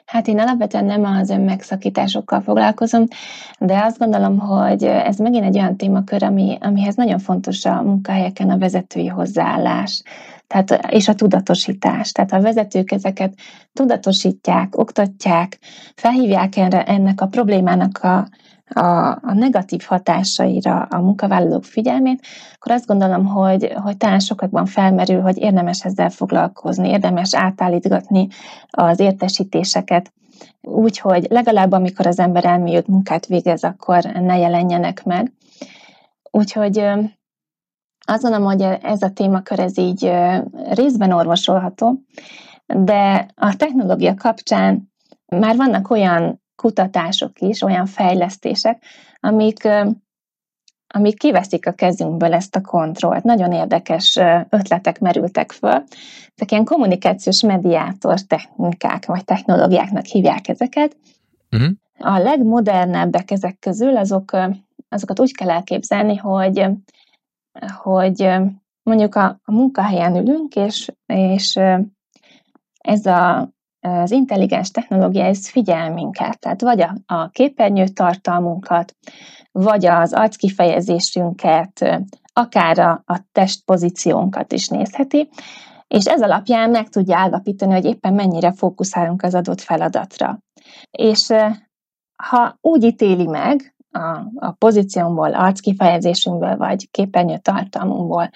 [0.08, 3.04] Hát én alapvetően nem az önmegszakításokkal foglalkozom,
[3.58, 8.50] de azt gondolom, hogy ez megint egy olyan témakör, ami, amihez nagyon fontos a munkahelyeken
[8.50, 10.02] a vezetői hozzáállás,
[10.46, 12.12] tehát, és a tudatosítás.
[12.12, 13.34] Tehát a vezetők ezeket
[13.72, 15.58] tudatosítják, oktatják,
[15.94, 18.28] felhívják erre, ennek a problémának a,
[18.68, 25.20] a, a negatív hatásaira a munkavállalók figyelmét, akkor azt gondolom, hogy, hogy talán sokakban felmerül,
[25.20, 28.28] hogy érdemes ezzel foglalkozni, érdemes átállítgatni
[28.70, 30.12] az értesítéseket,
[30.62, 35.32] úgyhogy legalább amikor az ember elmélyült munkát végez, akkor ne jelenjenek meg.
[36.30, 36.78] Úgyhogy
[38.06, 40.12] azt gondolom, hogy ez a témakör ez így
[40.70, 42.00] részben orvosolható,
[42.66, 44.92] de a technológia kapcsán
[45.26, 48.82] már vannak olyan kutatások is, olyan fejlesztések,
[49.20, 49.68] amik,
[50.86, 53.22] amik kiveszik a kezünkből ezt a kontrollt.
[53.24, 54.18] Nagyon érdekes
[54.48, 55.84] ötletek merültek föl.
[56.34, 60.96] Ezek ilyen kommunikációs mediátor technikák, vagy technológiáknak hívják ezeket.
[61.50, 61.70] Uh-huh.
[61.98, 64.36] A legmodernebbek ezek közül, azok,
[64.88, 66.64] azokat úgy kell elképzelni, hogy,
[67.82, 68.28] hogy
[68.82, 71.58] mondjuk a, a munkahelyen ülünk, és, és
[72.78, 73.50] ez a
[74.02, 78.96] az intelligens technológia ez figyel tehát vagy a, a képernyő tartalmunkat,
[79.52, 85.28] vagy az arckifejezésünket, akár a, a testpozíciónkat is nézheti,
[85.88, 90.38] és ez alapján meg tudja állapítani, hogy éppen mennyire fókuszálunk az adott feladatra.
[90.90, 91.32] És
[92.22, 98.30] ha úgy ítéli meg, a, a pozíciómból, arckifejezésünkből, vagy képernyő tartalmunkból,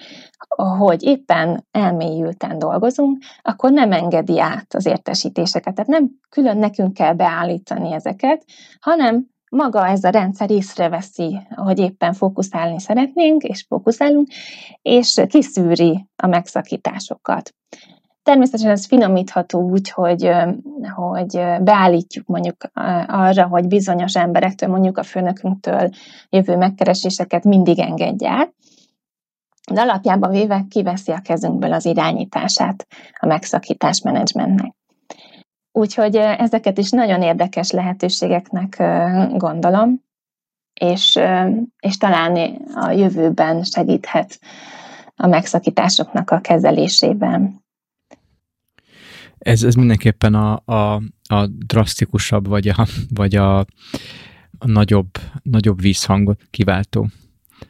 [0.77, 5.73] hogy éppen elmélyülten dolgozunk, akkor nem engedi át az értesítéseket.
[5.73, 8.45] Tehát nem külön nekünk kell beállítani ezeket,
[8.79, 14.27] hanem maga ez a rendszer észreveszi, hogy éppen fókuszálni szeretnénk, és fókuszálunk,
[14.81, 17.53] és kiszűri a megszakításokat.
[18.23, 20.29] Természetesen ez finomítható úgy, hogy,
[20.95, 22.55] hogy beállítjuk mondjuk
[23.07, 25.89] arra, hogy bizonyos emberektől, mondjuk a főnökünktől
[26.29, 28.53] jövő megkereséseket mindig engedje
[29.71, 32.87] de alapjában véve kiveszi a kezünkből az irányítását
[33.19, 34.73] a megszakítás menedzsmentnek.
[35.71, 38.83] Úgyhogy ezeket is nagyon érdekes lehetőségeknek
[39.37, 40.01] gondolom,
[40.73, 41.19] és,
[41.79, 42.35] és talán
[42.75, 44.39] a jövőben segíthet
[45.15, 47.62] a megszakításoknak a kezelésében.
[49.43, 53.59] Ez, ez mindenképpen a, a, a drasztikusabb, vagy a, vagy a,
[54.57, 55.09] a nagyobb,
[55.41, 57.09] nagyobb vízhangot kiváltó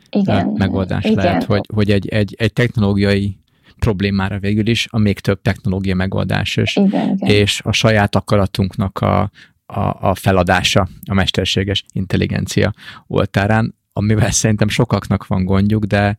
[0.10, 1.24] igen, megoldás igen.
[1.24, 3.38] lehet, hogy, hogy egy, egy, egy technológiai
[3.80, 7.30] problémára végül is a még több technológia megoldás, és, igen, igen.
[7.30, 9.32] és a saját akaratunknak a,
[9.66, 12.74] a, a feladása a mesterséges intelligencia
[13.08, 16.18] oltárán, amivel szerintem sokaknak van gondjuk, de,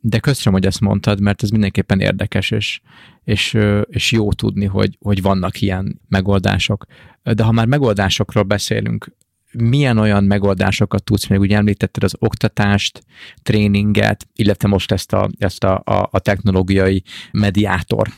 [0.00, 2.80] de köszönöm, hogy ezt mondtad, mert ez mindenképpen érdekes, és,
[3.24, 3.58] és,
[3.88, 6.86] és jó tudni, hogy, hogy vannak ilyen megoldások.
[7.22, 9.14] De ha már megoldásokról beszélünk,
[9.52, 13.02] milyen olyan megoldásokat tudsz, még úgy említetted az oktatást,
[13.42, 18.08] tréninget, illetve most ezt a, ezt a, a, a technológiai mediátor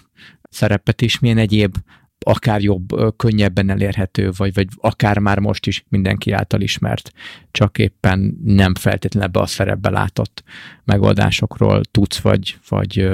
[0.51, 1.77] szerepet is, milyen egyéb
[2.25, 7.13] akár jobb, könnyebben elérhető, vagy, vagy akár már most is mindenki által ismert,
[7.51, 10.43] csak éppen nem feltétlenül ebbe a szerepbe látott
[10.85, 13.11] megoldásokról tudsz, vagy, vagy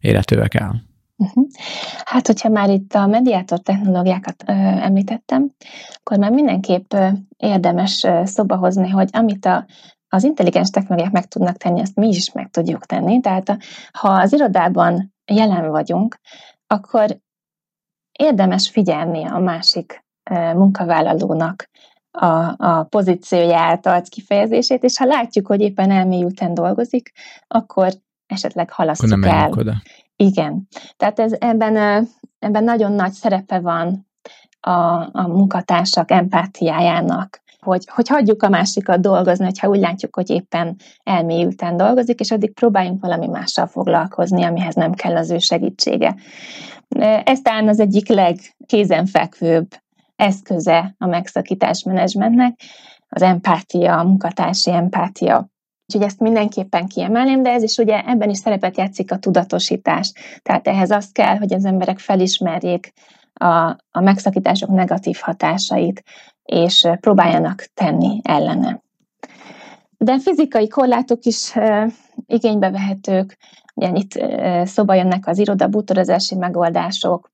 [0.00, 0.90] életőek el.
[1.16, 1.46] Uh-huh.
[2.04, 5.50] Hát, hogyha már itt a mediátor technológiákat ö, említettem,
[5.92, 9.66] akkor már mindenképp ö, érdemes ö, szóba hozni, hogy amit a,
[10.08, 13.20] az intelligens technológiák meg tudnak tenni, azt mi is meg tudjuk tenni.
[13.20, 13.56] Tehát
[13.92, 16.18] ha az irodában jelen vagyunk,
[16.66, 17.20] akkor
[18.12, 20.04] érdemes figyelni a másik
[20.54, 21.70] munkavállalónak
[22.10, 27.12] a, a pozícióját, arc kifejezését, és ha látjuk, hogy éppen elmélyülten dolgozik,
[27.48, 27.92] akkor
[28.26, 29.50] esetleg halasztjuk el.
[29.50, 29.74] Oda.
[30.16, 30.68] Igen.
[30.96, 34.06] Tehát ez, ebben, ebben nagyon nagy szerepe van
[34.60, 34.70] a,
[35.12, 41.76] a munkatársak empátiájának, hogy, hogy hagyjuk a másikat dolgozni, hogyha úgy látjuk, hogy éppen elmélyülten
[41.76, 46.14] dolgozik, és addig próbáljunk valami mással foglalkozni, amihez nem kell az ő segítsége.
[47.24, 49.68] Ez talán az egyik legkézenfekvőbb
[50.16, 52.60] eszköze a megszakítás menedzsmentnek,
[53.08, 55.50] az empátia, a munkatársi empátia.
[55.86, 60.12] Úgyhogy ezt mindenképpen kiemelném, de ez is ugye ebben is szerepet játszik a tudatosítás.
[60.42, 62.92] Tehát ehhez az kell, hogy az emberek felismerjék
[63.32, 66.02] a, a megszakítások negatív hatásait,
[66.44, 68.82] és próbáljanak tenni ellene.
[69.96, 71.52] De fizikai korlátok is
[72.26, 73.38] igénybe vehetők,
[73.74, 74.24] ugye itt
[74.66, 77.30] szóba jönnek az irodabútorozási megoldások,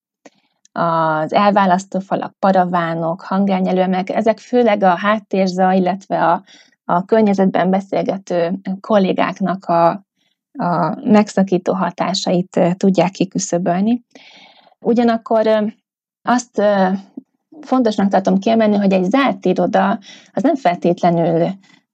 [0.73, 6.43] az elválasztó falak, paravánok, hangelnyelőmek, ezek főleg a háttérzaj, illetve a,
[6.85, 9.89] a környezetben beszélgető kollégáknak a,
[10.53, 14.05] a megszakító hatásait tudják kiküszöbölni.
[14.81, 15.73] Ugyanakkor
[16.23, 16.63] azt
[17.61, 19.99] fontosnak tartom kiemelni, hogy egy zárt iroda
[20.33, 21.49] az nem feltétlenül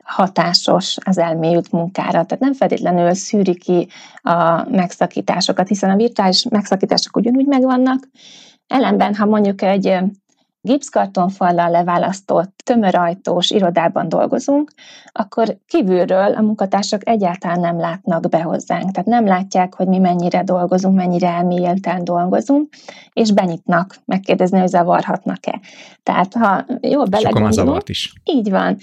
[0.04, 3.88] hatásos az elmélyült munkára, tehát nem feltétlenül szűri ki
[4.22, 8.08] a megszakításokat, hiszen a virtuális megszakítások ugyanúgy megvannak,
[8.66, 9.98] ellenben, ha mondjuk egy
[10.64, 14.70] gipszkartonfallal leválasztott, tömörajtós irodában dolgozunk,
[15.12, 18.90] akkor kívülről a munkatársak egyáltalán nem látnak be hozzánk.
[18.90, 22.68] Tehát nem látják, hogy mi mennyire dolgozunk, mennyire elmélyülten dolgozunk,
[23.12, 25.60] és benyitnak megkérdezni, hogy zavarhatnak-e.
[26.02, 27.88] Tehát ha jól belegondolunk...
[27.88, 28.12] is.
[28.24, 28.76] Így van.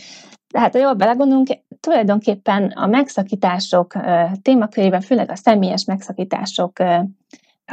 [0.50, 1.48] Tehát, ha jól belegondolunk,
[1.80, 3.94] tulajdonképpen a megszakítások
[4.42, 6.72] témakörében, főleg a személyes megszakítások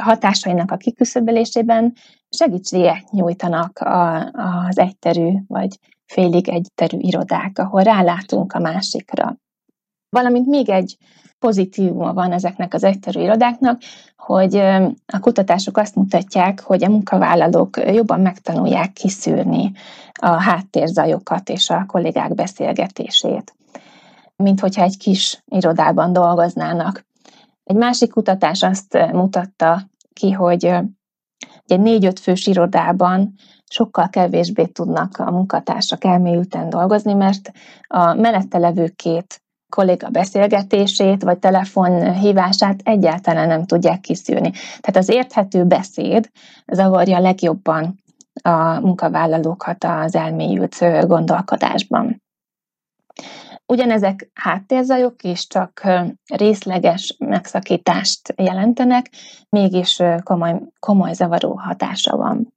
[0.01, 1.93] hatásainak a kiküszöbölésében
[2.29, 4.25] segítséget nyújtanak a,
[4.67, 9.37] az egyterű vagy félig egyterű irodák, ahol rálátunk a másikra.
[10.09, 10.97] Valamint még egy
[11.39, 13.81] pozitívuma van ezeknek az egyterű irodáknak,
[14.17, 14.55] hogy
[15.05, 19.71] a kutatások azt mutatják, hogy a munkavállalók jobban megtanulják kiszűrni
[20.13, 23.55] a háttérzajokat és a kollégák beszélgetését,
[24.35, 27.07] mint hogyha egy kis irodában dolgoznának.
[27.69, 29.81] Egy másik kutatás azt mutatta
[30.13, 30.65] ki, hogy
[31.65, 33.33] egy négy-öt fős irodában
[33.67, 37.51] sokkal kevésbé tudnak a munkatársak elmélyülten dolgozni, mert
[37.87, 44.51] a mellette levő két kolléga beszélgetését, vagy telefonhívását egyáltalán nem tudják kiszűrni.
[44.51, 46.29] Tehát az érthető beszéd
[46.67, 47.95] zavarja legjobban
[48.41, 52.21] a munkavállalókat az elmélyült gondolkodásban.
[53.71, 55.87] Ugyanezek háttérzajok is csak
[56.25, 59.09] részleges megszakítást jelentenek,
[59.49, 62.53] mégis komoly, komoly zavaró hatása van.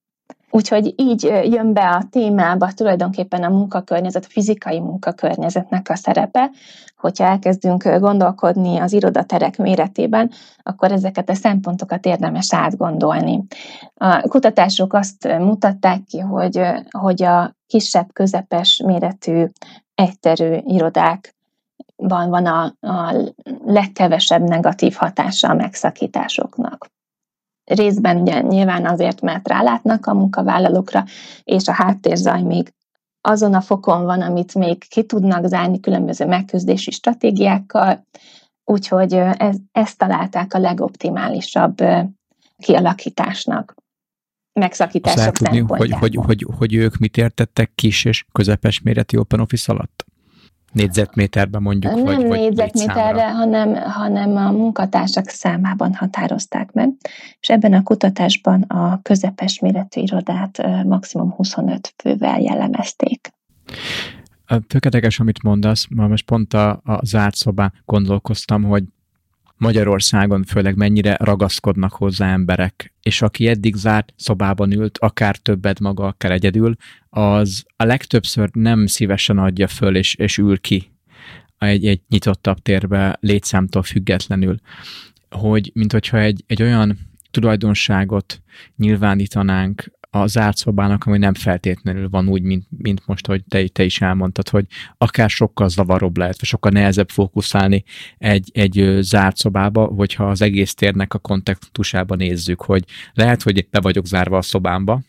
[0.50, 6.50] Úgyhogy így jön be a témába tulajdonképpen a munkakörnyezet, a fizikai munkakörnyezetnek a szerepe,
[6.96, 10.30] hogyha elkezdünk gondolkodni az irodaterek méretében,
[10.62, 13.44] akkor ezeket a szempontokat érdemes átgondolni.
[13.94, 19.44] A kutatások azt mutatták ki, hogy, hogy a kisebb, közepes méretű
[20.02, 21.34] egyterű irodák
[21.96, 23.32] van, van a, a
[23.64, 26.90] legkevesebb negatív hatása a megszakításoknak.
[27.64, 31.04] Részben ugye nyilván azért, mert rálátnak a munkavállalókra,
[31.44, 32.74] és a háttérzaj még
[33.20, 38.06] azon a fokon van, amit még ki tudnak zárni különböző megküzdési stratégiákkal,
[38.64, 41.76] úgyhogy ez, ezt találták a legoptimálisabb
[42.58, 43.74] kialakításnak
[44.52, 49.40] megszakítások Azt tudni, hogy, hogy, hogy, hogy ők mit értettek kis és közepes méretű Open
[49.40, 50.04] Office alatt?
[50.72, 51.94] Négyzetméterben mondjuk?
[51.94, 56.90] Nem vagy, négyzetméterre, hanem, hanem a munkatársak számában határozták meg,
[57.40, 63.32] és ebben a kutatásban a közepes méretű irodát maximum 25 fővel jellemezték.
[64.66, 68.84] Tökéletes, amit mondasz, ma most pont a, a zárt szobán gondolkoztam, hogy
[69.62, 76.06] Magyarországon főleg mennyire ragaszkodnak hozzá emberek, és aki eddig zárt szobában ült, akár többet maga,
[76.06, 76.74] akár egyedül,
[77.08, 80.90] az a legtöbbször nem szívesen adja föl, és, és ül ki
[81.58, 84.56] egy, egy nyitottabb térbe létszámtól függetlenül.
[85.30, 86.98] Hogy, mint hogyha egy, egy olyan
[87.30, 88.42] tulajdonságot
[88.76, 93.84] nyilvánítanánk a zárt szobának, ami nem feltétlenül van úgy, mint, mint most, hogy te, te
[93.84, 94.66] is elmondtad, hogy
[94.98, 97.84] akár sokkal zavaróbb lehet, vagy sokkal nehezebb fókuszálni
[98.18, 103.80] egy, egy zárt szobába, hogyha az egész térnek a kontextusában nézzük, hogy lehet, hogy be
[103.80, 105.00] vagyok zárva a szobámba,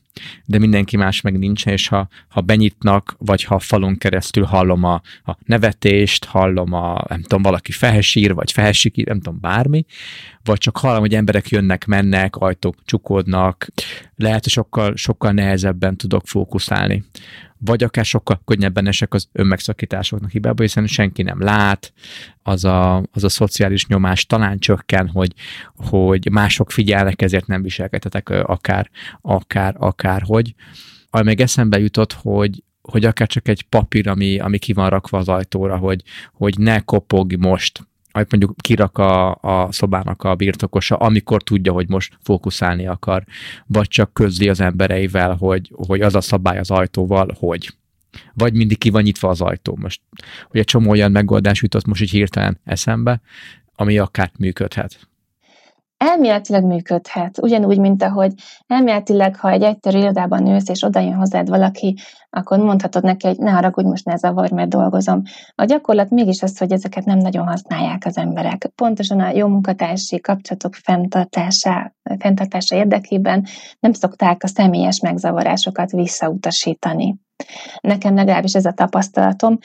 [0.46, 5.02] de mindenki más meg nincsen, és ha, ha benyitnak, vagy ha falon keresztül hallom a,
[5.26, 9.86] a nevetést, hallom a, nem tudom, valaki fehesír, vagy fehesik, nem tudom, bármi,
[10.44, 13.68] vagy csak hallom, hogy emberek jönnek, mennek, ajtók csukódnak,
[14.16, 17.04] lehet, hogy sokkal, sokkal nehezebben tudok fókuszálni
[17.66, 21.94] vagy akár sokkal könnyebben esek az önmegszakításoknak hibába, hiszen senki nem lát,
[22.42, 25.34] az a, az a szociális nyomás talán csökken, hogy,
[25.76, 28.90] hogy mások figyelnek, ezért nem viselkedhetek akár,
[29.22, 30.54] akár, akár, hogy.
[31.10, 35.18] Ami még eszembe jutott, hogy, hogy akár csak egy papír, ami, ami ki van rakva
[35.18, 40.96] az ajtóra, hogy, hogy ne kopog most, amit mondjuk kirak a, a szobának a birtokosa,
[40.96, 43.24] amikor tudja, hogy most fókuszálni akar,
[43.66, 47.74] vagy csak közli az embereivel, hogy, hogy az a szabály az ajtóval, hogy
[48.34, 49.78] vagy mindig ki van nyitva az ajtó.
[49.82, 50.02] Most,
[50.48, 53.22] hogy egy csomó olyan megoldás jutott most így hirtelen eszembe,
[53.76, 55.08] ami akár működhet
[56.04, 58.34] elméletileg működhet, ugyanúgy, mint ahogy
[58.68, 61.98] elméletileg, ha egy egyterű irodában nősz, és oda jön hozzád valaki,
[62.30, 65.22] akkor mondhatod neki, hogy ne haragudj, most ne zavar, mert dolgozom.
[65.56, 68.72] A gyakorlat mégis az, hogy ezeket nem nagyon használják az emberek.
[68.76, 73.46] Pontosan a jó munkatársi kapcsolatok fenntartása, fenntartása érdekében
[73.80, 77.16] nem szokták a személyes megzavarásokat visszautasítani.
[77.82, 79.58] Nekem legalábbis ez a tapasztalatom,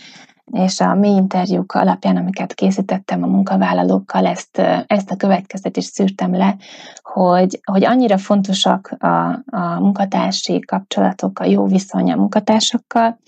[0.52, 6.56] és a mi interjúk alapján, amiket készítettem a munkavállalókkal, ezt, ezt a következtetést szűrtem le,
[7.02, 13.18] hogy, hogy annyira fontosak a, a munkatársi kapcsolatok, a jó viszony a munkatársakkal,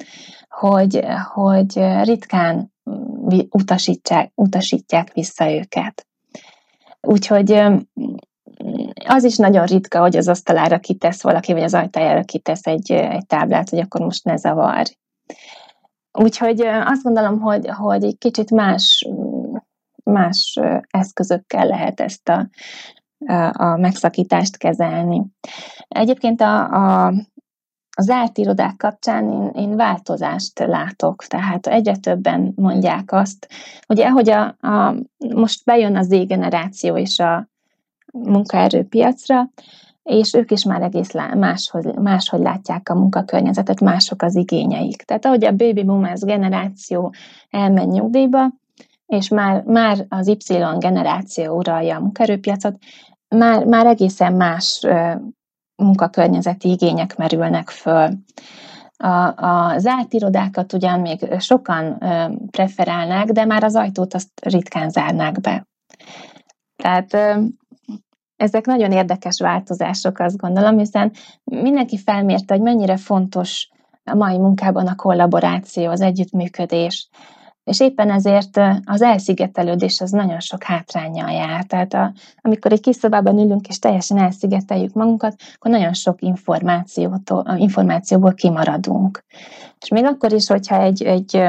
[0.48, 2.72] hogy, hogy ritkán
[3.50, 6.06] utasítják, utasítják vissza őket.
[7.00, 7.62] Úgyhogy
[9.06, 13.26] az is nagyon ritka, hogy az asztalára kitesz valaki, vagy az ajtajára kitesz egy, egy
[13.26, 14.90] táblát, hogy akkor most ne zavarj.
[16.12, 19.08] Úgyhogy azt gondolom, hogy, hogy egy kicsit más,
[20.04, 20.58] más
[20.90, 22.48] eszközökkel lehet ezt a,
[23.52, 25.22] a megszakítást kezelni.
[25.88, 27.12] Egyébként a, a,
[27.96, 33.48] az zárt irodák kapcsán én, én változást látok, tehát egyre többen mondják azt,
[33.86, 34.94] hogy ahogy a, a,
[35.34, 37.48] most bejön az Z-generáció és a
[38.12, 39.50] munkaerőpiacra,
[40.02, 45.02] és ők is már egész máshogy, máshogy látják a munkakörnyezetet, mások az igényeik.
[45.02, 47.12] Tehát ahogy a baby boomers generáció
[47.50, 48.50] elmegy nyugdíjba,
[49.06, 50.38] és már, már az Y
[50.78, 52.76] generáció uralja a munkaerőpiacot,
[53.28, 54.86] már, már egészen más
[55.76, 58.10] munkakörnyezeti igények merülnek föl.
[58.96, 61.98] A, a zárt irodákat ugyan még sokan
[62.50, 65.66] preferálnák, de már az ajtót azt ritkán zárnák be.
[66.76, 67.38] Tehát
[68.40, 71.12] ezek nagyon érdekes változások, azt gondolom, hiszen
[71.44, 73.68] mindenki felmérte, hogy mennyire fontos
[74.04, 77.08] a mai munkában a kollaboráció, az együttműködés,
[77.64, 81.64] és éppen ezért az elszigetelődés az nagyon sok hátrányjal jár.
[81.64, 87.44] Tehát a, amikor egy kis szobában ülünk és teljesen elszigeteljük magunkat, akkor nagyon sok információtól,
[87.56, 89.24] információból kimaradunk.
[89.80, 91.42] És még akkor is, hogyha egy, egy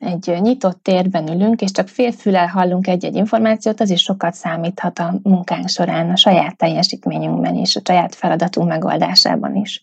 [0.00, 5.18] egy nyitott térben ülünk, és csak félfülel hallunk egy-egy információt, az is sokat számíthat a
[5.22, 9.82] munkánk során, a saját teljesítményünkben és a saját feladatunk megoldásában is.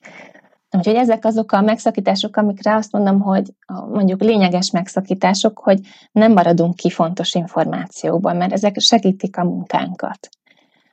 [0.72, 3.53] Úgyhogy ezek azok a megszakítások, amikre azt mondom, hogy
[3.91, 5.80] mondjuk lényeges megszakítások, hogy
[6.11, 10.30] nem maradunk ki fontos információból, mert ezek segítik a munkánkat.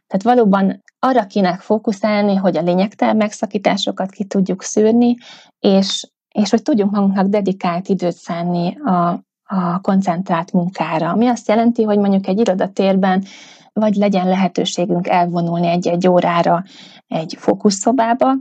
[0.06, 5.16] Tehát valóban arra kinek fókuszálni, hogy a lényegtelen megszakításokat ki tudjuk szűrni,
[5.58, 11.10] és és hogy tudjunk magunknak dedikált időt szánni a, a koncentrált munkára.
[11.10, 13.24] Ami azt jelenti, hogy mondjuk egy irodatérben
[13.72, 16.64] vagy legyen lehetőségünk elvonulni egy-egy órára
[17.06, 18.32] egy fókuszszobába,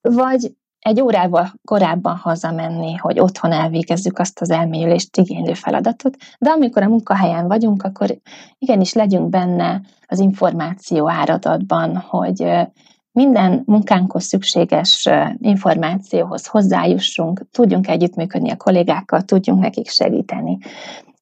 [0.00, 6.82] vagy egy órával korábban hazamenni, hogy otthon elvégezzük azt az elmélyülést igénylő feladatot, de amikor
[6.82, 8.16] a munkahelyen vagyunk, akkor
[8.58, 12.68] igenis legyünk benne az információ áradatban, hogy
[13.14, 15.08] minden munkánkhoz szükséges
[15.38, 20.58] információhoz hozzájussunk, tudjunk együttműködni a kollégákkal, tudjunk nekik segíteni.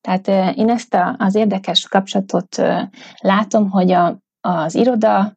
[0.00, 2.62] Tehát én ezt a, az érdekes kapcsolatot
[3.18, 5.32] látom, hogy a, az iroda,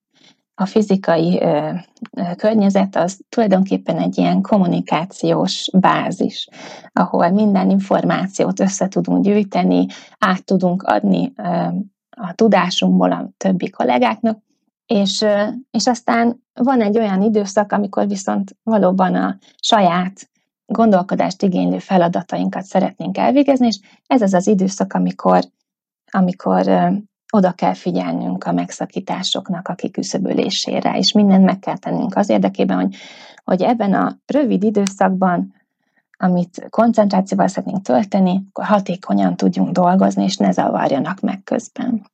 [0.53, 1.43] a fizikai
[2.37, 6.47] környezet az tulajdonképpen egy ilyen kommunikációs bázis,
[6.93, 9.85] ahol minden információt össze tudunk gyűjteni,
[10.19, 11.33] át tudunk adni
[12.09, 14.44] a tudásunkból a többi kollégáknak,
[14.85, 15.25] és,
[15.71, 20.29] és aztán van egy olyan időszak, amikor viszont valóban a saját
[20.65, 25.43] gondolkodást igénylő feladatainkat szeretnénk elvégezni, és ez az az időszak, amikor,
[26.11, 26.91] amikor
[27.31, 32.95] oda kell figyelnünk a megszakításoknak a kiküszöbölésére, és mindent meg kell tennünk az érdekében, hogy,
[33.43, 35.53] hogy ebben a rövid időszakban,
[36.17, 42.13] amit koncentrációval szeretnénk tölteni, akkor hatékonyan tudjunk dolgozni, és ne zavarjanak meg közben.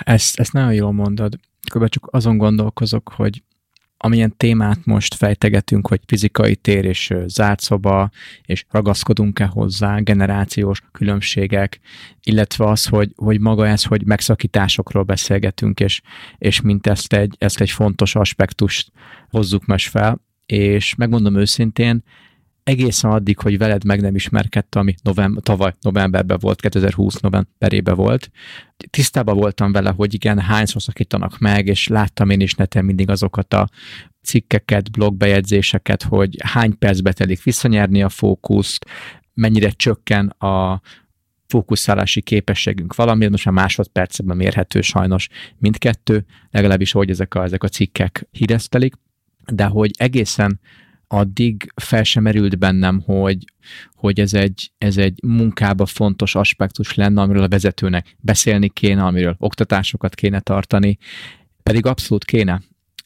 [0.00, 1.38] Ezt, ezt nagyon jól mondod.
[1.62, 3.42] Akkor csak azon gondolkozok, hogy
[4.04, 8.10] amilyen témát most fejtegetünk, hogy fizikai tér és zárt szoba,
[8.42, 11.80] és ragaszkodunk-e hozzá, generációs különbségek,
[12.22, 16.00] illetve az, hogy, hogy maga ez, hogy megszakításokról beszélgetünk, és,
[16.38, 18.92] és mint ezt egy, ezt egy fontos aspektust
[19.30, 22.02] hozzuk most fel, és megmondom őszintén,
[22.64, 28.30] egészen addig, hogy veled meg nem ismerkedtem, ami november, tavaly novemberben volt, 2020 novemberében volt,
[28.90, 33.54] tisztában voltam vele, hogy igen, hányszor szakítanak meg, és láttam én is neten mindig azokat
[33.54, 33.68] a
[34.22, 38.86] cikkeket, blogbejegyzéseket, hogy hány percbe telik visszanyerni a fókuszt,
[39.34, 40.80] mennyire csökken a
[41.46, 47.68] fókuszálási képességünk valami, most már másodpercben mérhető sajnos mindkettő, legalábbis hogy ezek a, ezek a
[47.68, 48.94] cikkek híresztelik,
[49.52, 50.60] de hogy egészen
[51.12, 53.44] addig fel sem merült bennem, hogy,
[53.94, 59.36] hogy ez, egy, ez egy munkába fontos aspektus lenne, amiről a vezetőnek beszélni kéne, amiről
[59.38, 60.98] oktatásokat kéne tartani,
[61.62, 62.62] pedig abszolút kéne.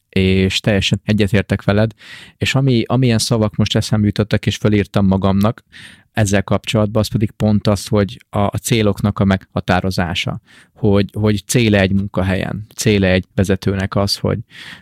[0.09, 1.91] És teljesen egyetértek veled,
[2.37, 5.63] és ami, amilyen szavak most eszembe jutottak, és felírtam magamnak
[6.11, 10.41] ezzel kapcsolatban, az pedig pont az, hogy a, a céloknak a meghatározása,
[10.73, 14.39] hogy, hogy céle egy munkahelyen, céle egy vezetőnek az, hogy,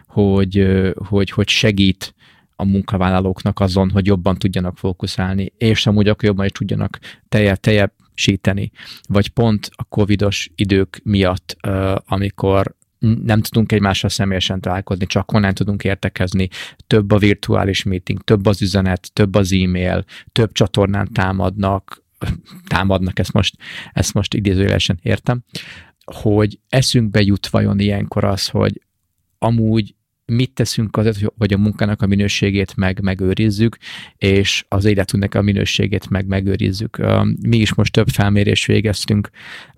[0.08, 2.15] hogy, hogy, hogy segít
[2.56, 7.00] a munkavállalóknak azon, hogy jobban tudjanak fókuszálni, és amúgy akkor jobban is tudjanak
[7.30, 8.72] telje, teljesíteni.
[9.08, 11.58] Vagy pont a covidos idők miatt,
[12.06, 16.48] amikor nem tudunk egymással személyesen találkozni, csak honnan tudunk értekezni.
[16.88, 22.04] Több a virtuális meeting, több az üzenet, több az e-mail, több csatornán támadnak,
[22.68, 23.56] támadnak, ezt most,
[23.94, 25.44] ezt most idézőjelesen értem,
[26.06, 28.82] hogy eszünkbe jut vajon ilyenkor az, hogy
[29.38, 29.95] amúgy
[30.26, 33.78] mit teszünk azért, hogy a munkának a minőségét meg megőrizzük,
[34.18, 36.98] és az életünknek a minőségét meg megőrizzük.
[37.42, 39.30] Mi is most több felmérés végeztünk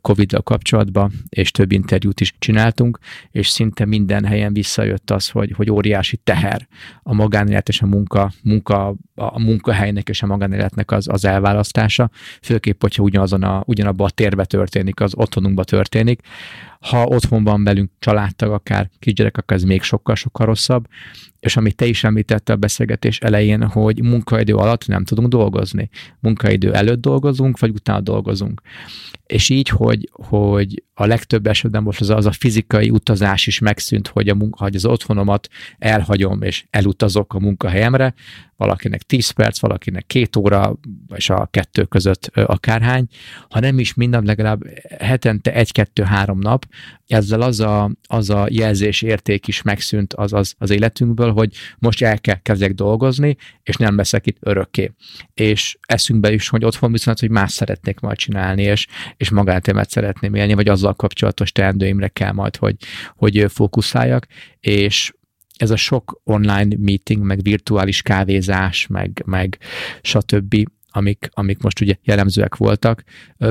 [0.02, 3.00] Covid-dal kapcsolatban, és több interjút is csináltunk,
[3.32, 6.68] és szinte minden helyen visszajött az, hogy, hogy óriási teher
[7.04, 12.10] a magánélet és a munka, munka a munkahelynek és a magánéletnek az, az elválasztása,
[12.41, 16.22] főképp, hogyha ugyanazon a, ugyanabban a térbe történik, az otthonunkba történik,
[16.80, 20.88] ha otthon van velünk családtag, akár kisgyerek, akkor ez még sokkal-sokkal rosszabb,
[21.40, 25.90] és amit te is említettél a beszélgetés elején, hogy munkaidő alatt nem tudunk dolgozni.
[26.20, 28.62] Munkaidő előtt dolgozunk, vagy utána dolgozunk.
[29.26, 34.08] És így, hogy, hogy a legtöbb esetben most az, az a fizikai utazás is megszűnt,
[34.08, 38.14] hogy, a munka, hogy az otthonomat elhagyom, és elutazok a munkahelyemre,
[38.56, 40.76] valakinek 10 perc, valakinek két óra,
[41.16, 43.08] és a kettő között akárhány,
[43.50, 44.62] ha nem is minden, legalább
[45.00, 46.66] hetente egy-kettő-három nap,
[47.08, 52.01] ezzel az a, az a jelzés érték is megszűnt az, az, az életünkből, hogy most
[52.01, 54.91] el kell kezdek dolgozni, és nem leszek itt örökké.
[55.34, 58.88] És eszünkbe is, hogy otthon viszont, hogy más szeretnék majd csinálni, és,
[59.18, 62.76] és magánéletet szeretném élni, vagy azzal kapcsolatos teendőimre kell majd, hogy,
[63.16, 64.28] hogy fókuszáljak,
[64.60, 65.12] és
[65.58, 69.58] ez a sok online meeting, meg virtuális kávézás, meg, meg
[70.01, 70.68] stb.,
[70.98, 73.04] amik, amik most ugye jellemzőek voltak.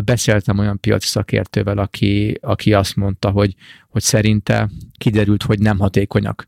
[0.04, 3.54] Beszéltem olyan piaci szakértővel, aki, aki azt mondta, hogy,
[3.88, 6.46] hogy szerinte kiderült, hogy nem hatékonyak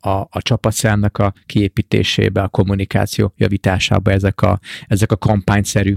[0.00, 5.94] a, a csapatszámnak a kiépítésébe, a kommunikáció javításába ezek a, ezek a kampányszerű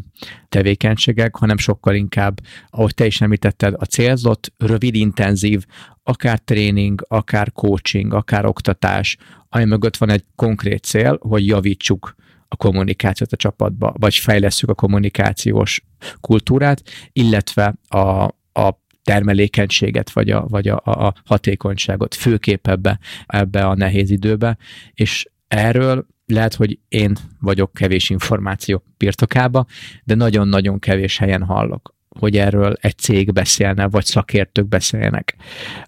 [0.50, 2.40] tevékenységek, hanem sokkal inkább,
[2.70, 5.66] ahogy te is említetted, a célzott, rövid, intenzív,
[6.04, 9.18] akár tréning, akár coaching, akár oktatás,
[9.50, 12.16] ami mögött van egy konkrét cél, hogy javítsuk
[12.50, 15.84] a kommunikációt a csapatba, vagy fejlesztjük a kommunikációs
[16.22, 18.24] kultúrát, illetve a,
[18.54, 24.58] a termelékenységet, vagy a, vagy a, a hatékonyságot, főképp ebbe, ebbe a nehéz időbe,
[24.94, 29.66] és erről lehet, hogy én vagyok kevés információ birtokába,
[30.04, 31.96] de nagyon-nagyon kevés helyen hallok.
[32.20, 35.36] Hogy erről egy cég beszélne, vagy szakértők beszélnek.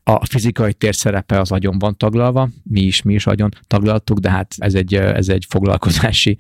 [0.04, 4.30] A fizikai tér szerepe az agyon van taglalva, mi is, mi is agyon taglaltuk, de
[4.30, 6.38] hát ez egy, ez egy foglalkozási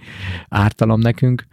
[0.49, 1.47] ártalom nekünk,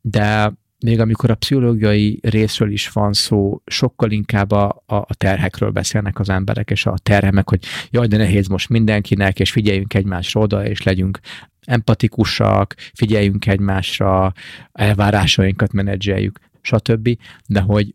[0.00, 6.18] de még amikor a pszichológiai részről is van szó, sokkal inkább a, a terhekről beszélnek
[6.18, 10.66] az emberek, és a terhemek, hogy jaj, de nehéz most mindenkinek, és figyeljünk egymásra oda,
[10.66, 11.20] és legyünk
[11.60, 14.32] empatikusak, figyeljünk egymásra,
[14.72, 17.18] elvárásainkat menedzseljük, stb.
[17.46, 17.94] De hogy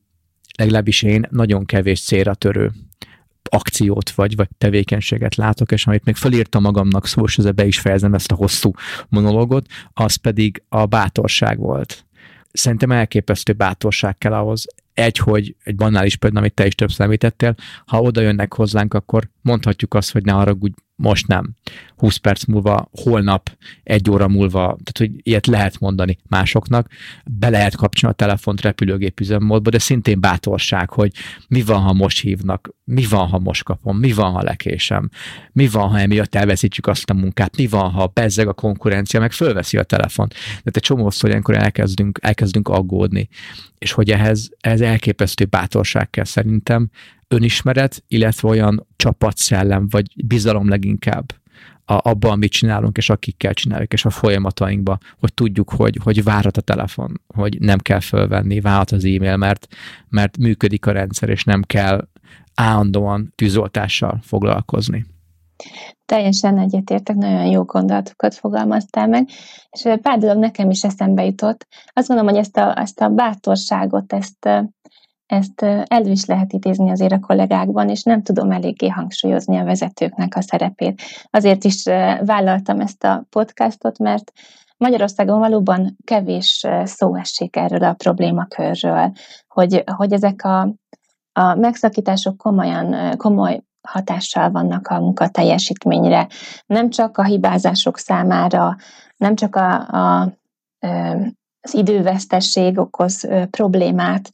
[0.57, 2.72] legalábbis én nagyon kevés célra törő
[3.49, 8.13] akciót vagy, vagy tevékenységet látok, és amit még felírtam magamnak szó, ezzel be is fejezem
[8.13, 8.72] ezt a hosszú
[9.09, 12.07] monológot, az pedig a bátorság volt
[12.57, 14.65] szerintem elképesztő bátorság kell ahhoz.
[14.93, 17.55] Egy, hogy egy banális példa, amit te is többször említettél,
[17.86, 21.55] ha oda jönnek hozzánk, akkor mondhatjuk azt, hogy ne haragudj, most nem.
[21.95, 26.87] 20 perc múlva, holnap, egy óra múlva, tehát hogy ilyet lehet mondani másoknak,
[27.25, 31.11] be lehet kapcsolni a telefont repülőgép üzemmódba, de szintén bátorság, hogy
[31.47, 35.09] mi van, ha most hívnak, mi van, ha most kapom, mi van, ha lekésem,
[35.51, 39.31] mi van, ha emiatt elveszítjük azt a munkát, mi van, ha bezzeg a konkurencia, meg
[39.31, 40.33] fölveszi a telefont.
[40.63, 43.27] De egy csomó hogy ilyenkor elkezdünk, elkezdünk aggódni.
[43.77, 46.89] És hogy ehhez, ehhez elképesztő bátorság kell szerintem,
[47.28, 51.34] önismeret, illetve olyan csapatszellem, vagy bizalom leginkább
[51.89, 56.57] a, abban, amit csinálunk, és akikkel csináljuk, és a folyamatainkba, hogy tudjuk, hogy, hogy várhat
[56.57, 59.67] a telefon, hogy nem kell fölvenni, várhat az e-mail, mert,
[60.09, 62.07] mert működik a rendszer, és nem kell
[62.55, 65.05] állandóan tűzoltással foglalkozni.
[66.05, 69.30] Teljesen egyetértek, nagyon jó gondolatokat fogalmaztál meg,
[69.69, 71.67] és pár dolog nekem is eszembe jutott.
[71.93, 74.49] Azt gondolom, hogy ezt a, ezt a bátorságot, ezt
[75.28, 80.36] ezt elő is lehet idézni azért a kollégákban, és nem tudom eléggé hangsúlyozni a vezetőknek
[80.36, 81.01] a szerepét.
[81.30, 81.84] Azért is
[82.25, 84.32] vállaltam ezt a podcastot, mert
[84.78, 89.11] Magyarországon valóban kevés szó esik erről a problémakörről,
[89.47, 90.73] hogy, hogy ezek a,
[91.32, 96.28] a megszakítások komolyan, komoly hatással vannak a munkateljesítményre,
[96.65, 98.75] nem csak a hibázások számára,
[99.17, 100.34] nem csak a, a,
[101.61, 104.32] az idővesztesség okoz problémát,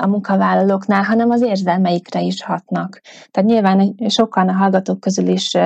[0.00, 3.00] a munkavállalóknál, hanem az érzelmeikre is hatnak.
[3.30, 5.56] Tehát nyilván sokan a hallgatók közül is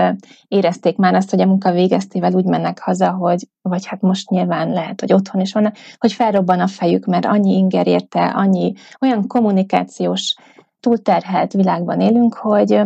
[0.48, 4.70] érezték már azt, hogy a munka végeztével úgy mennek haza, hogy, vagy hát most nyilván
[4.70, 9.26] lehet, hogy otthon is vannak, hogy felrobban a fejük, mert annyi inger érte, annyi olyan
[9.26, 10.34] kommunikációs
[10.80, 12.80] túlterhelt világban élünk, hogy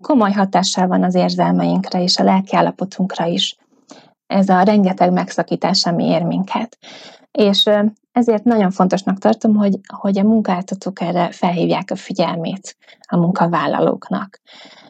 [0.00, 3.56] komoly hatással van az érzelmeinkre és a lelkiállapotunkra is.
[4.26, 6.78] Ez a rengeteg megszakítás, ami ér minket.
[7.32, 7.70] És
[8.14, 12.76] ezért nagyon fontosnak tartom, hogy, hogy a munkáltatók erre felhívják a figyelmét
[13.08, 14.40] a munkavállalóknak.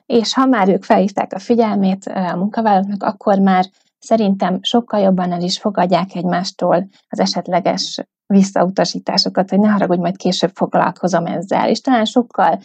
[0.06, 3.64] És ha már ők felhívták a figyelmét a munkavállalóknak, akkor már
[3.98, 10.52] szerintem sokkal jobban el is fogadják egymástól az esetleges visszautasításokat, hogy ne haragudj, majd később
[10.54, 11.68] foglalkozom ezzel.
[11.68, 12.60] És talán sokkal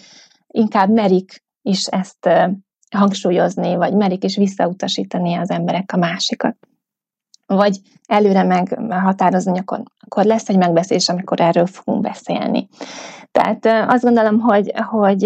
[0.48, 2.30] inkább merik is ezt
[2.96, 6.69] hangsúlyozni, vagy merik is visszautasítani az emberek a másikat
[7.56, 12.68] vagy előre meghatározni, akkor, akkor lesz egy megbeszélés, amikor erről fogunk beszélni.
[13.32, 15.24] Tehát azt gondolom, hogy, hogy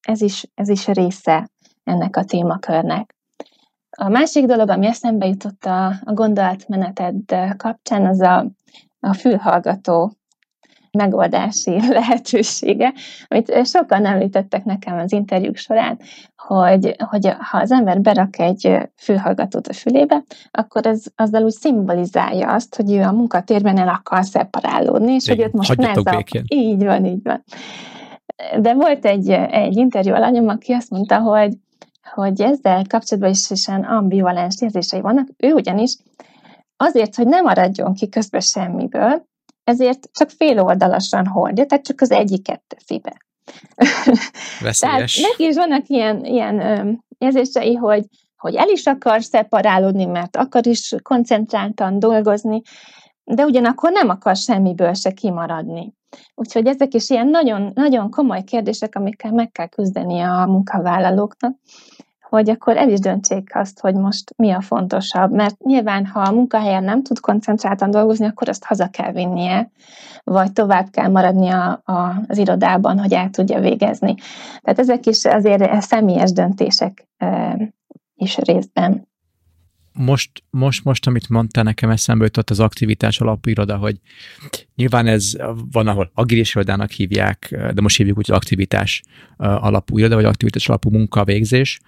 [0.00, 1.50] ez, is, ez is része
[1.84, 3.14] ennek a témakörnek.
[3.96, 7.16] A másik dolog, ami eszembe jutott a, a gondolatmeneted
[7.56, 8.46] kapcsán, az a,
[9.00, 10.12] a fülhallgató
[10.94, 12.92] megoldási lehetősége,
[13.28, 15.98] amit sokan említettek nekem az interjúk során,
[16.36, 22.52] hogy, hogy ha az ember berak egy fülhallgatót a fülébe, akkor ez azzal úgy szimbolizálja
[22.52, 26.24] azt, hogy ő a munkatérben el akar szeparálódni, és Igen, hogy ott most ne a...
[26.48, 27.44] Így van, így van.
[28.60, 31.52] De volt egy, egy interjú alanyom, aki azt mondta, hogy,
[32.14, 35.28] hogy ezzel kapcsolatban is ilyen ambivalens érzései vannak.
[35.36, 35.96] Ő ugyanis
[36.76, 39.26] azért, hogy nem maradjon ki közben semmiből,
[39.64, 43.16] ezért csak fél oldalasan hordja, tehát csak az egyiket teszi be.
[44.60, 44.78] Veszélyes.
[44.78, 48.04] tehát neki is vannak ilyen, ilyen érzései, hogy,
[48.36, 52.62] hogy el is akar szeparálódni, mert akar is koncentráltan dolgozni,
[53.24, 55.92] de ugyanakkor nem akar semmiből se kimaradni.
[56.34, 61.56] Úgyhogy ezek is ilyen nagyon, nagyon komoly kérdések, amikkel meg kell küzdeni a munkavállalóknak,
[62.34, 65.32] hogy akkor el is döntsék azt, hogy most mi a fontosabb.
[65.32, 69.70] Mert nyilván, ha a munkahelyen nem tud koncentráltan dolgozni, akkor azt haza kell vinnie,
[70.24, 71.82] vagy tovább kell maradnia
[72.26, 74.14] az irodában, hogy el tudja végezni.
[74.62, 77.56] Tehát ezek is azért személyes döntések e,
[78.14, 79.08] is részben.
[79.96, 84.00] Most, most, most, amit mondtál, nekem eszembe jutott az aktivitás alapú iroda, hogy
[84.74, 85.32] nyilván ez
[85.70, 89.02] van, ahol agilis irodának hívják, de most hívjuk úgy, aktivitás
[89.36, 91.80] alapú iroda, vagy aktivitás alapú munkavégzés,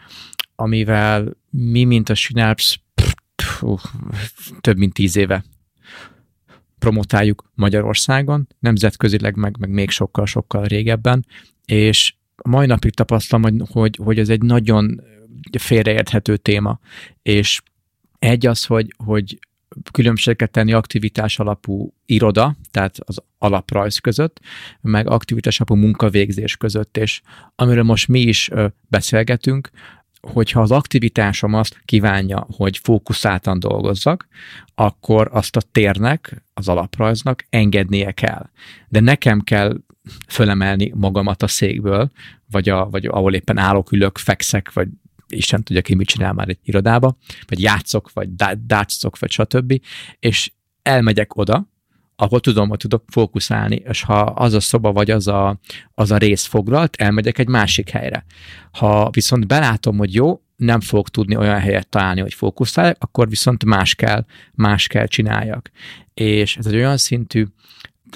[0.54, 2.76] amivel mi, mint a Synapse,
[4.60, 5.44] több mint tíz éve
[6.78, 11.26] promotáljuk Magyarországon, nemzetközileg, meg, meg még sokkal-sokkal régebben,
[11.64, 15.00] és mai napig tapasztalom, hogy, hogy, hogy ez egy nagyon
[15.58, 16.78] félreérthető téma,
[17.22, 17.62] és
[18.18, 19.38] egy az, hogy, hogy
[19.90, 24.40] különbséget tenni aktivitás alapú iroda, tehát az alaprajz között,
[24.80, 27.20] meg aktivitás alapú munkavégzés között, és
[27.54, 28.50] amiről most mi is
[28.88, 29.70] beszélgetünk,
[30.20, 34.28] hogyha az aktivitásom azt kívánja, hogy fókuszáltan dolgozzak,
[34.74, 38.50] akkor azt a térnek, az alaprajznak engednie kell.
[38.88, 39.76] De nekem kell
[40.28, 42.10] fölemelni magamat a székből,
[42.50, 44.88] vagy, a, vagy ahol éppen állok, ülök, fekszek, vagy
[45.28, 47.16] Isten tudja ki, mit csinál már egy irodába,
[47.46, 48.28] vagy játszok, vagy
[48.66, 49.80] dátszok, vagy stb.
[50.18, 50.52] És
[50.82, 51.68] elmegyek oda,
[52.16, 55.60] ahol tudom, hogy tudok fókuszálni, és ha az a szoba vagy az a,
[55.94, 58.24] az a rész foglalt, elmegyek egy másik helyre.
[58.72, 63.64] Ha viszont belátom, hogy jó, nem fogok tudni olyan helyet találni, hogy fókuszáljak, akkor viszont
[63.64, 64.24] más kell,
[64.54, 65.70] más kell csináljak.
[66.14, 67.46] És ez egy olyan szintű,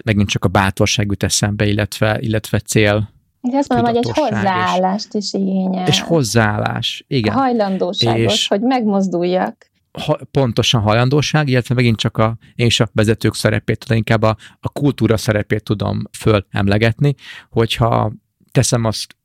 [0.05, 5.15] megint csak a bátorság jut eszembe, illetve, illetve cél, én azt mondom, hogy egy hozzáállást
[5.15, 5.87] is igényel.
[5.87, 7.35] És hozzáállás, igen.
[7.35, 9.71] A hajlandóságos, és hogy megmozduljak.
[9.93, 14.37] Ha, pontosan hajlandóság, illetve megint csak a, én is a vezetők szerepét, tudom, inkább a,
[14.61, 17.15] a kultúra szerepét tudom fölemlegetni,
[17.51, 18.13] hogyha
[18.51, 19.17] teszem azt,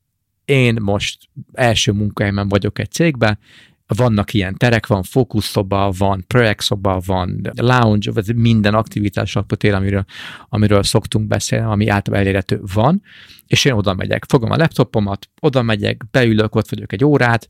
[0.44, 1.18] én most
[1.52, 3.38] első munkahelyemen vagyok egy cégben,
[3.86, 10.04] vannak ilyen terek, van fókuszszoba, van projektszoba, van lounge, vagy minden aktivitás alapot amiről,
[10.48, 13.02] amiről szoktunk beszélni, ami általában elérhető van,
[13.46, 17.48] és én oda megyek, fogom a laptopomat, oda megyek, beülök, ott vagyok egy órát,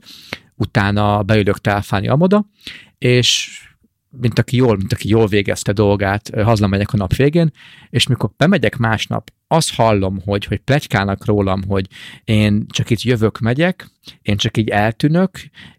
[0.55, 2.47] utána beülök telefáni amoda,
[2.99, 3.61] és
[4.21, 7.53] mint aki jól, mint aki jól végezte dolgát, hazamegyek a nap végén,
[7.91, 11.87] és mikor bemegyek másnap, azt hallom, hogy, hogy plegykálnak rólam, hogy
[12.25, 13.91] én csak itt jövök, megyek,
[14.23, 15.31] én csak így eltűnök,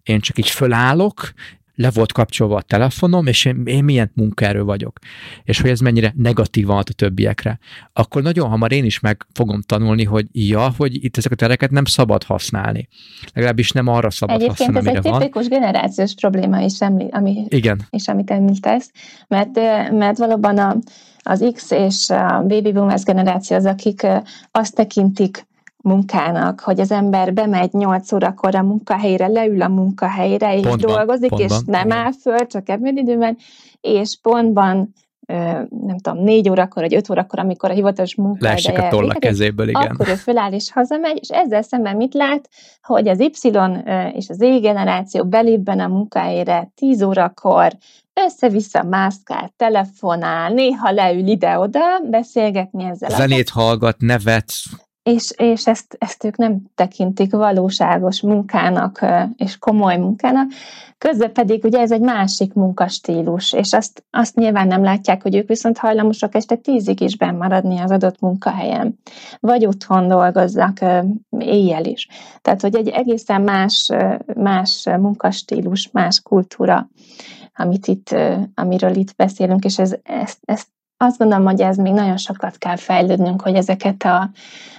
[0.03, 1.33] én csak így fölállok,
[1.77, 4.99] le volt kapcsolva a telefonom, és én, én milyen munkaerő vagyok,
[5.43, 7.59] és hogy ez mennyire negatív a többiekre,
[7.93, 11.71] akkor nagyon hamar én is meg fogom tanulni, hogy ja, hogy itt ezeket a tereket
[11.71, 12.87] nem szabad használni.
[13.33, 15.19] Legalábbis nem arra szabad Egyébként használni, ez egy van.
[15.19, 17.81] tipikus generációs probléma is, ami, Igen.
[17.89, 18.91] és amit említesz,
[19.27, 19.55] mert,
[19.91, 20.75] mert valóban a,
[21.19, 24.07] az X és a baby boomers generáció az, akik
[24.51, 25.46] azt tekintik
[25.83, 31.29] munkának, hogy az ember bemegy 8 órakor a munkahelyre, leül a munkahelyre, és pontban, dolgozik,
[31.29, 33.37] pontban, és nem áll föl, csak ebédidőben,
[33.81, 34.93] és pontban
[35.69, 39.81] nem tudom, négy órakor, vagy öt órakor, amikor a hivatalos munkahelyre a tolla kezéből, igen.
[39.81, 42.49] Akkor ő föláll és hazamegy, és ezzel szemben mit lát,
[42.81, 43.51] hogy az Y
[44.13, 47.71] és az Z generáció belébben a munkahelyre 10 órakor
[48.13, 53.09] össze-vissza mászkál, telefonál, néha leül ide-oda, beszélgetni ezzel.
[53.09, 53.59] Zenét a...
[53.59, 54.51] hallgat, nevet
[55.07, 59.05] és, és ezt, ezt ők nem tekintik valóságos munkának
[59.37, 60.51] és komoly munkának.
[60.97, 65.47] Közben pedig ugye ez egy másik munkastílus, és azt, azt nyilván nem látják, hogy ők
[65.47, 68.99] viszont hajlamosak este tízig is maradni az adott munkahelyen,
[69.39, 70.79] vagy otthon dolgoznak
[71.39, 72.07] éjjel is.
[72.41, 73.89] Tehát, hogy egy egészen más,
[74.35, 76.89] más munkastílus, más kultúra,
[77.55, 78.15] amit itt,
[78.55, 82.75] amiről itt beszélünk, és ez, ezt, ezt azt gondolom, hogy ez még nagyon sokat kell
[82.75, 84.29] fejlődnünk, hogy ezeket a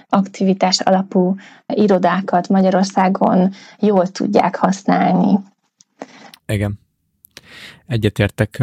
[0.09, 5.39] aktivitás alapú irodákat Magyarországon jól tudják használni.
[6.45, 6.79] Igen.
[7.87, 8.57] Egyetértek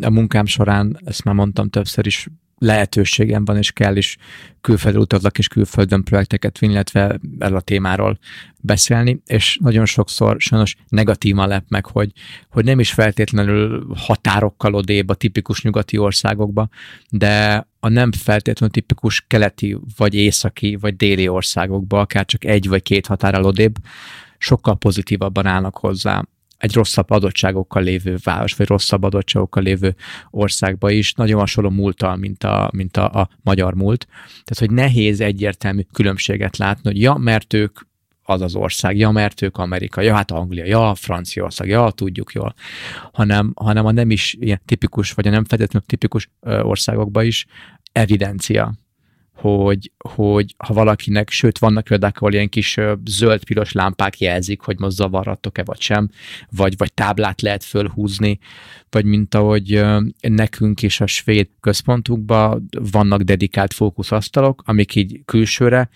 [0.00, 2.28] a munkám során, ezt már mondtam többször is,
[2.58, 4.16] lehetőségem van, és kell is
[4.60, 8.18] külföldre utazlak és külföldön projekteket vinni, illetve erről a témáról
[8.60, 12.12] beszélni, és nagyon sokszor sajnos negatívan lep meg, hogy,
[12.50, 16.68] hogy nem is feltétlenül határokkal odébb a tipikus nyugati országokba,
[17.10, 22.82] de a nem feltétlenül tipikus keleti, vagy északi, vagy déli országokba, akár csak egy vagy
[22.82, 23.74] két határral odébb,
[24.38, 26.24] sokkal pozitívabban állnak hozzá
[26.58, 29.94] egy rosszabb adottságokkal lévő város, vagy rosszabb adottságokkal lévő
[30.30, 31.12] országba is.
[31.12, 34.06] Nagyon hasonló múltal, mint a, mint a, a magyar múlt.
[34.26, 37.78] Tehát, hogy nehéz egyértelmű különbséget látni, hogy ja, mert ők
[38.22, 42.54] az az ország, ja, mert ők Amerika, ja, hát Anglia, ja, Franciaország, ja, tudjuk jól,
[43.12, 47.46] hanem, hanem a nem is ilyen tipikus, vagy a nem feltétlenül tipikus országokban is
[47.92, 48.74] evidencia,
[49.40, 54.96] hogy, hogy ha valakinek, sőt vannak példák, ahol ilyen kis zöld-piros lámpák jelzik, hogy most
[54.96, 56.10] zavarhatok-e vagy sem,
[56.50, 58.38] vagy, vagy táblát lehet fölhúzni,
[58.90, 59.84] vagy mint ahogy
[60.20, 65.88] nekünk is a svéd központunkban vannak dedikált fókuszasztalok, amik így külsőre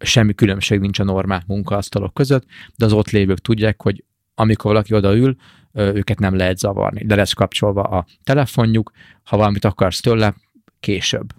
[0.00, 2.44] semmi különbség nincs a normál munkaasztalok között,
[2.76, 5.36] de az ott lévők tudják, hogy amikor valaki odaül,
[5.72, 7.04] őket nem lehet zavarni.
[7.04, 8.90] De lesz kapcsolva a telefonjuk,
[9.22, 10.34] ha valamit akarsz tőle,
[10.80, 11.32] később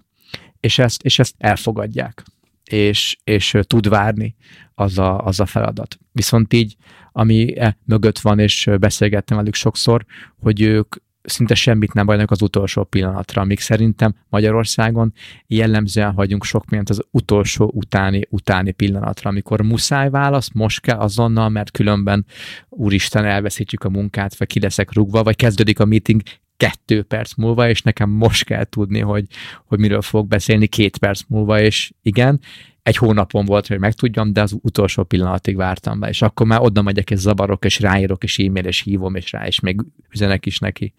[0.62, 2.22] és ezt, és ezt elfogadják,
[2.64, 4.34] és, és tud várni
[4.74, 5.98] az a, az a feladat.
[6.12, 6.76] Viszont így,
[7.12, 10.04] ami e mögött van, és beszélgettem velük sokszor,
[10.40, 15.12] hogy ők szinte semmit nem bajnak az utolsó pillanatra, amíg szerintem Magyarországon
[15.46, 21.48] jellemzően hagyunk sok mindent az utolsó utáni, utáni pillanatra, amikor muszáj válasz, most kell azonnal,
[21.48, 22.26] mert különben
[22.68, 26.22] úristen elveszítjük a munkát, vagy ki leszek rugva, vagy kezdődik a meeting
[26.62, 29.26] kettő perc múlva, és nekem most kell tudni, hogy,
[29.66, 32.40] hogy miről fogok beszélni két perc múlva, és igen,
[32.82, 36.82] egy hónapon volt, hogy megtudjam, de az utolsó pillanatig vártam be, és akkor már oda
[36.82, 40.58] megyek, és zavarok, és ráírok, és e-mail, és hívom, és rá, és még üzenek is
[40.58, 40.94] neki.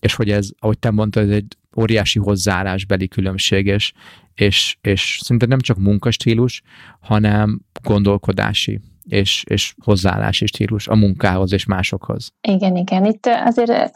[0.00, 3.92] És hogy ez, ahogy te mondtad, ez egy óriási hozzáállásbeli különbség, és,
[4.34, 6.62] és, és szinte nem csak munkastílus,
[7.00, 12.32] hanem gondolkodási és, és hozzáállási stílus a munkához és másokhoz.
[12.40, 13.04] Igen, igen.
[13.04, 13.92] Itt azért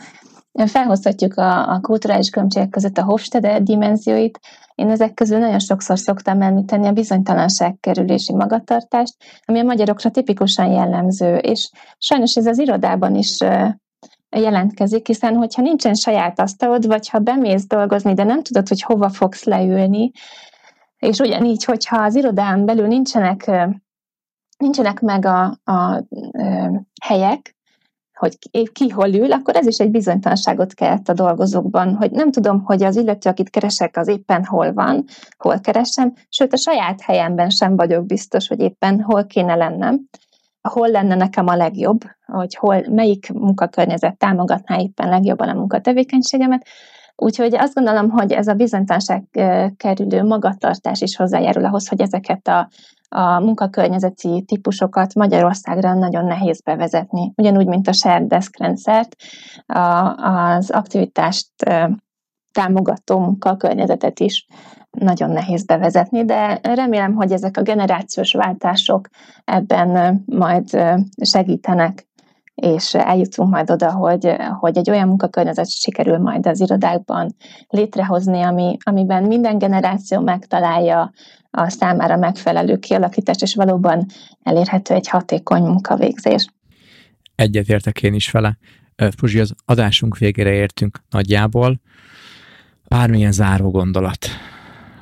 [0.67, 4.41] felhozhatjuk a, a kulturális különbségek között a Hofstede dimenzióit.
[4.75, 10.71] Én ezek közül nagyon sokszor szoktam említeni a bizonytalanság kerülési magatartást, ami a magyarokra tipikusan
[10.71, 13.37] jellemző, és sajnos ez az irodában is
[14.31, 19.09] jelentkezik, hiszen hogyha nincsen saját asztalod, vagy ha bemész dolgozni, de nem tudod, hogy hova
[19.09, 20.11] fogsz leülni,
[20.99, 23.51] és ugyanígy, hogyha az irodán belül nincsenek,
[24.59, 26.05] nincsenek meg a, a, a
[27.03, 27.57] helyek,
[28.15, 28.39] hogy
[28.73, 32.83] ki hol ül, akkor ez is egy bizonytalanságot kelt a dolgozókban, hogy nem tudom, hogy
[32.83, 35.05] az illető, akit keresek, az éppen hol van,
[35.39, 40.01] hol keresem, sőt a saját helyemben sem vagyok biztos, hogy éppen hol kéne lennem,
[40.69, 46.67] hol lenne nekem a legjobb, hogy hol, melyik munkakörnyezet támogatná éppen legjobban a munkatevékenységemet,
[47.17, 49.25] Úgyhogy azt gondolom, hogy ez a bizonytalanság
[49.77, 52.69] kerülő magatartás is hozzájárul ahhoz, hogy ezeket a
[53.15, 57.33] a munkakörnyezeti típusokat Magyarországra nagyon nehéz bevezetni.
[57.37, 59.17] Ugyanúgy, mint a shared desk rendszert,
[60.17, 61.51] az aktivitást
[62.53, 64.47] támogató munkakörnyezetet is
[64.91, 69.09] nagyon nehéz bevezetni, de remélem, hogy ezek a generációs váltások
[69.45, 70.79] ebben majd
[71.23, 72.07] segítenek,
[72.55, 77.35] és eljutunk majd oda, hogy, hogy egy olyan munkakörnyezet sikerül majd az irodákban
[77.69, 81.11] létrehozni, ami, amiben minden generáció megtalálja
[81.57, 84.07] a számára megfelelő kialakítás, és valóban
[84.43, 86.47] elérhető egy hatékony munkavégzés.
[87.35, 88.59] Egyetértek én is vele.
[89.17, 91.81] Puzsi, az adásunk végére értünk nagyjából.
[92.89, 94.27] Bármilyen záró gondolat,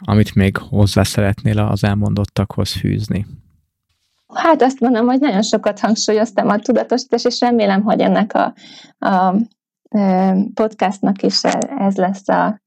[0.01, 3.27] amit még hozzá szeretnél az elmondottakhoz fűzni?
[4.35, 8.55] Hát azt mondom, hogy nagyon sokat hangsúlyoztam a tudatosítás, és remélem, hogy ennek a,
[9.07, 9.35] a
[10.55, 11.41] podcastnak is
[11.79, 12.61] ez lesz a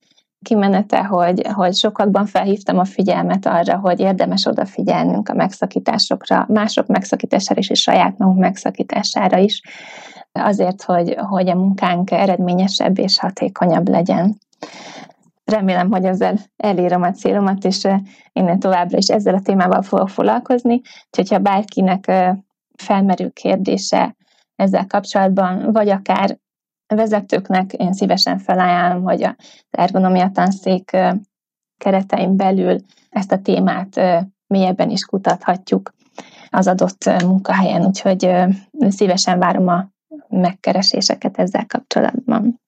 [0.46, 7.60] kimenete, hogy, hogy sokakban felhívtam a figyelmet arra, hogy érdemes odafigyelnünk a megszakításokra, mások megszakítására
[7.60, 9.62] is, és saját magunk megszakítására is,
[10.32, 14.38] azért, hogy, hogy a munkánk eredményesebb és hatékonyabb legyen.
[15.46, 17.88] Remélem, hogy ezzel elérem a célomat, és
[18.34, 20.82] innen továbbra is ezzel a témával fogok foglalkozni.
[21.06, 22.12] Úgyhogy, ha bárkinek
[22.76, 24.16] felmerül kérdése
[24.56, 26.38] ezzel kapcsolatban, vagy akár
[26.88, 29.36] vezetőknek én szívesen felajánlom, hogy az
[29.70, 30.98] ergonomia tanszék
[31.78, 32.80] keretein belül
[33.10, 34.02] ezt a témát
[34.48, 35.94] mélyebben is kutathatjuk
[36.50, 38.32] az adott munkahelyen, úgyhogy
[38.90, 39.90] szívesen várom a
[40.30, 42.62] megkereséseket ezzel kapcsolatban.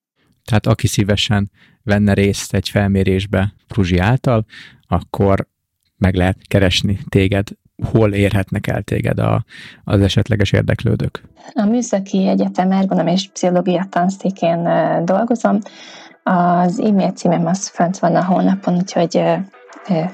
[0.44, 1.50] Tehát aki szívesen
[1.82, 4.44] venne részt egy felmérésbe Pruzsi által,
[4.86, 5.48] akkor
[5.96, 7.48] meg lehet keresni téged
[7.84, 9.44] hol érhetnek el téged a,
[9.84, 11.22] az esetleges érdeklődők?
[11.54, 14.68] A Műszaki Egyetem Ergonom és Pszichológia tanszékén
[15.04, 15.58] dolgozom.
[16.22, 19.22] Az e-mail címem az fönt van a honlapon, úgyhogy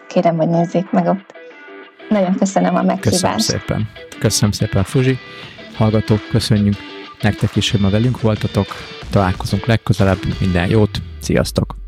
[0.09, 1.33] kérem, hogy nézzék meg ott.
[2.09, 3.11] Nagyon köszönöm a meghívást.
[3.11, 3.89] Köszönöm szépen.
[4.19, 5.19] Köszönöm szépen, Fuzsi.
[5.77, 6.77] Hallgatók, köszönjük
[7.25, 8.67] nektek is, hogy ma velünk voltatok.
[9.11, 10.19] Találkozunk legközelebb.
[10.41, 10.99] Minden jót.
[11.21, 11.84] Sziasztok!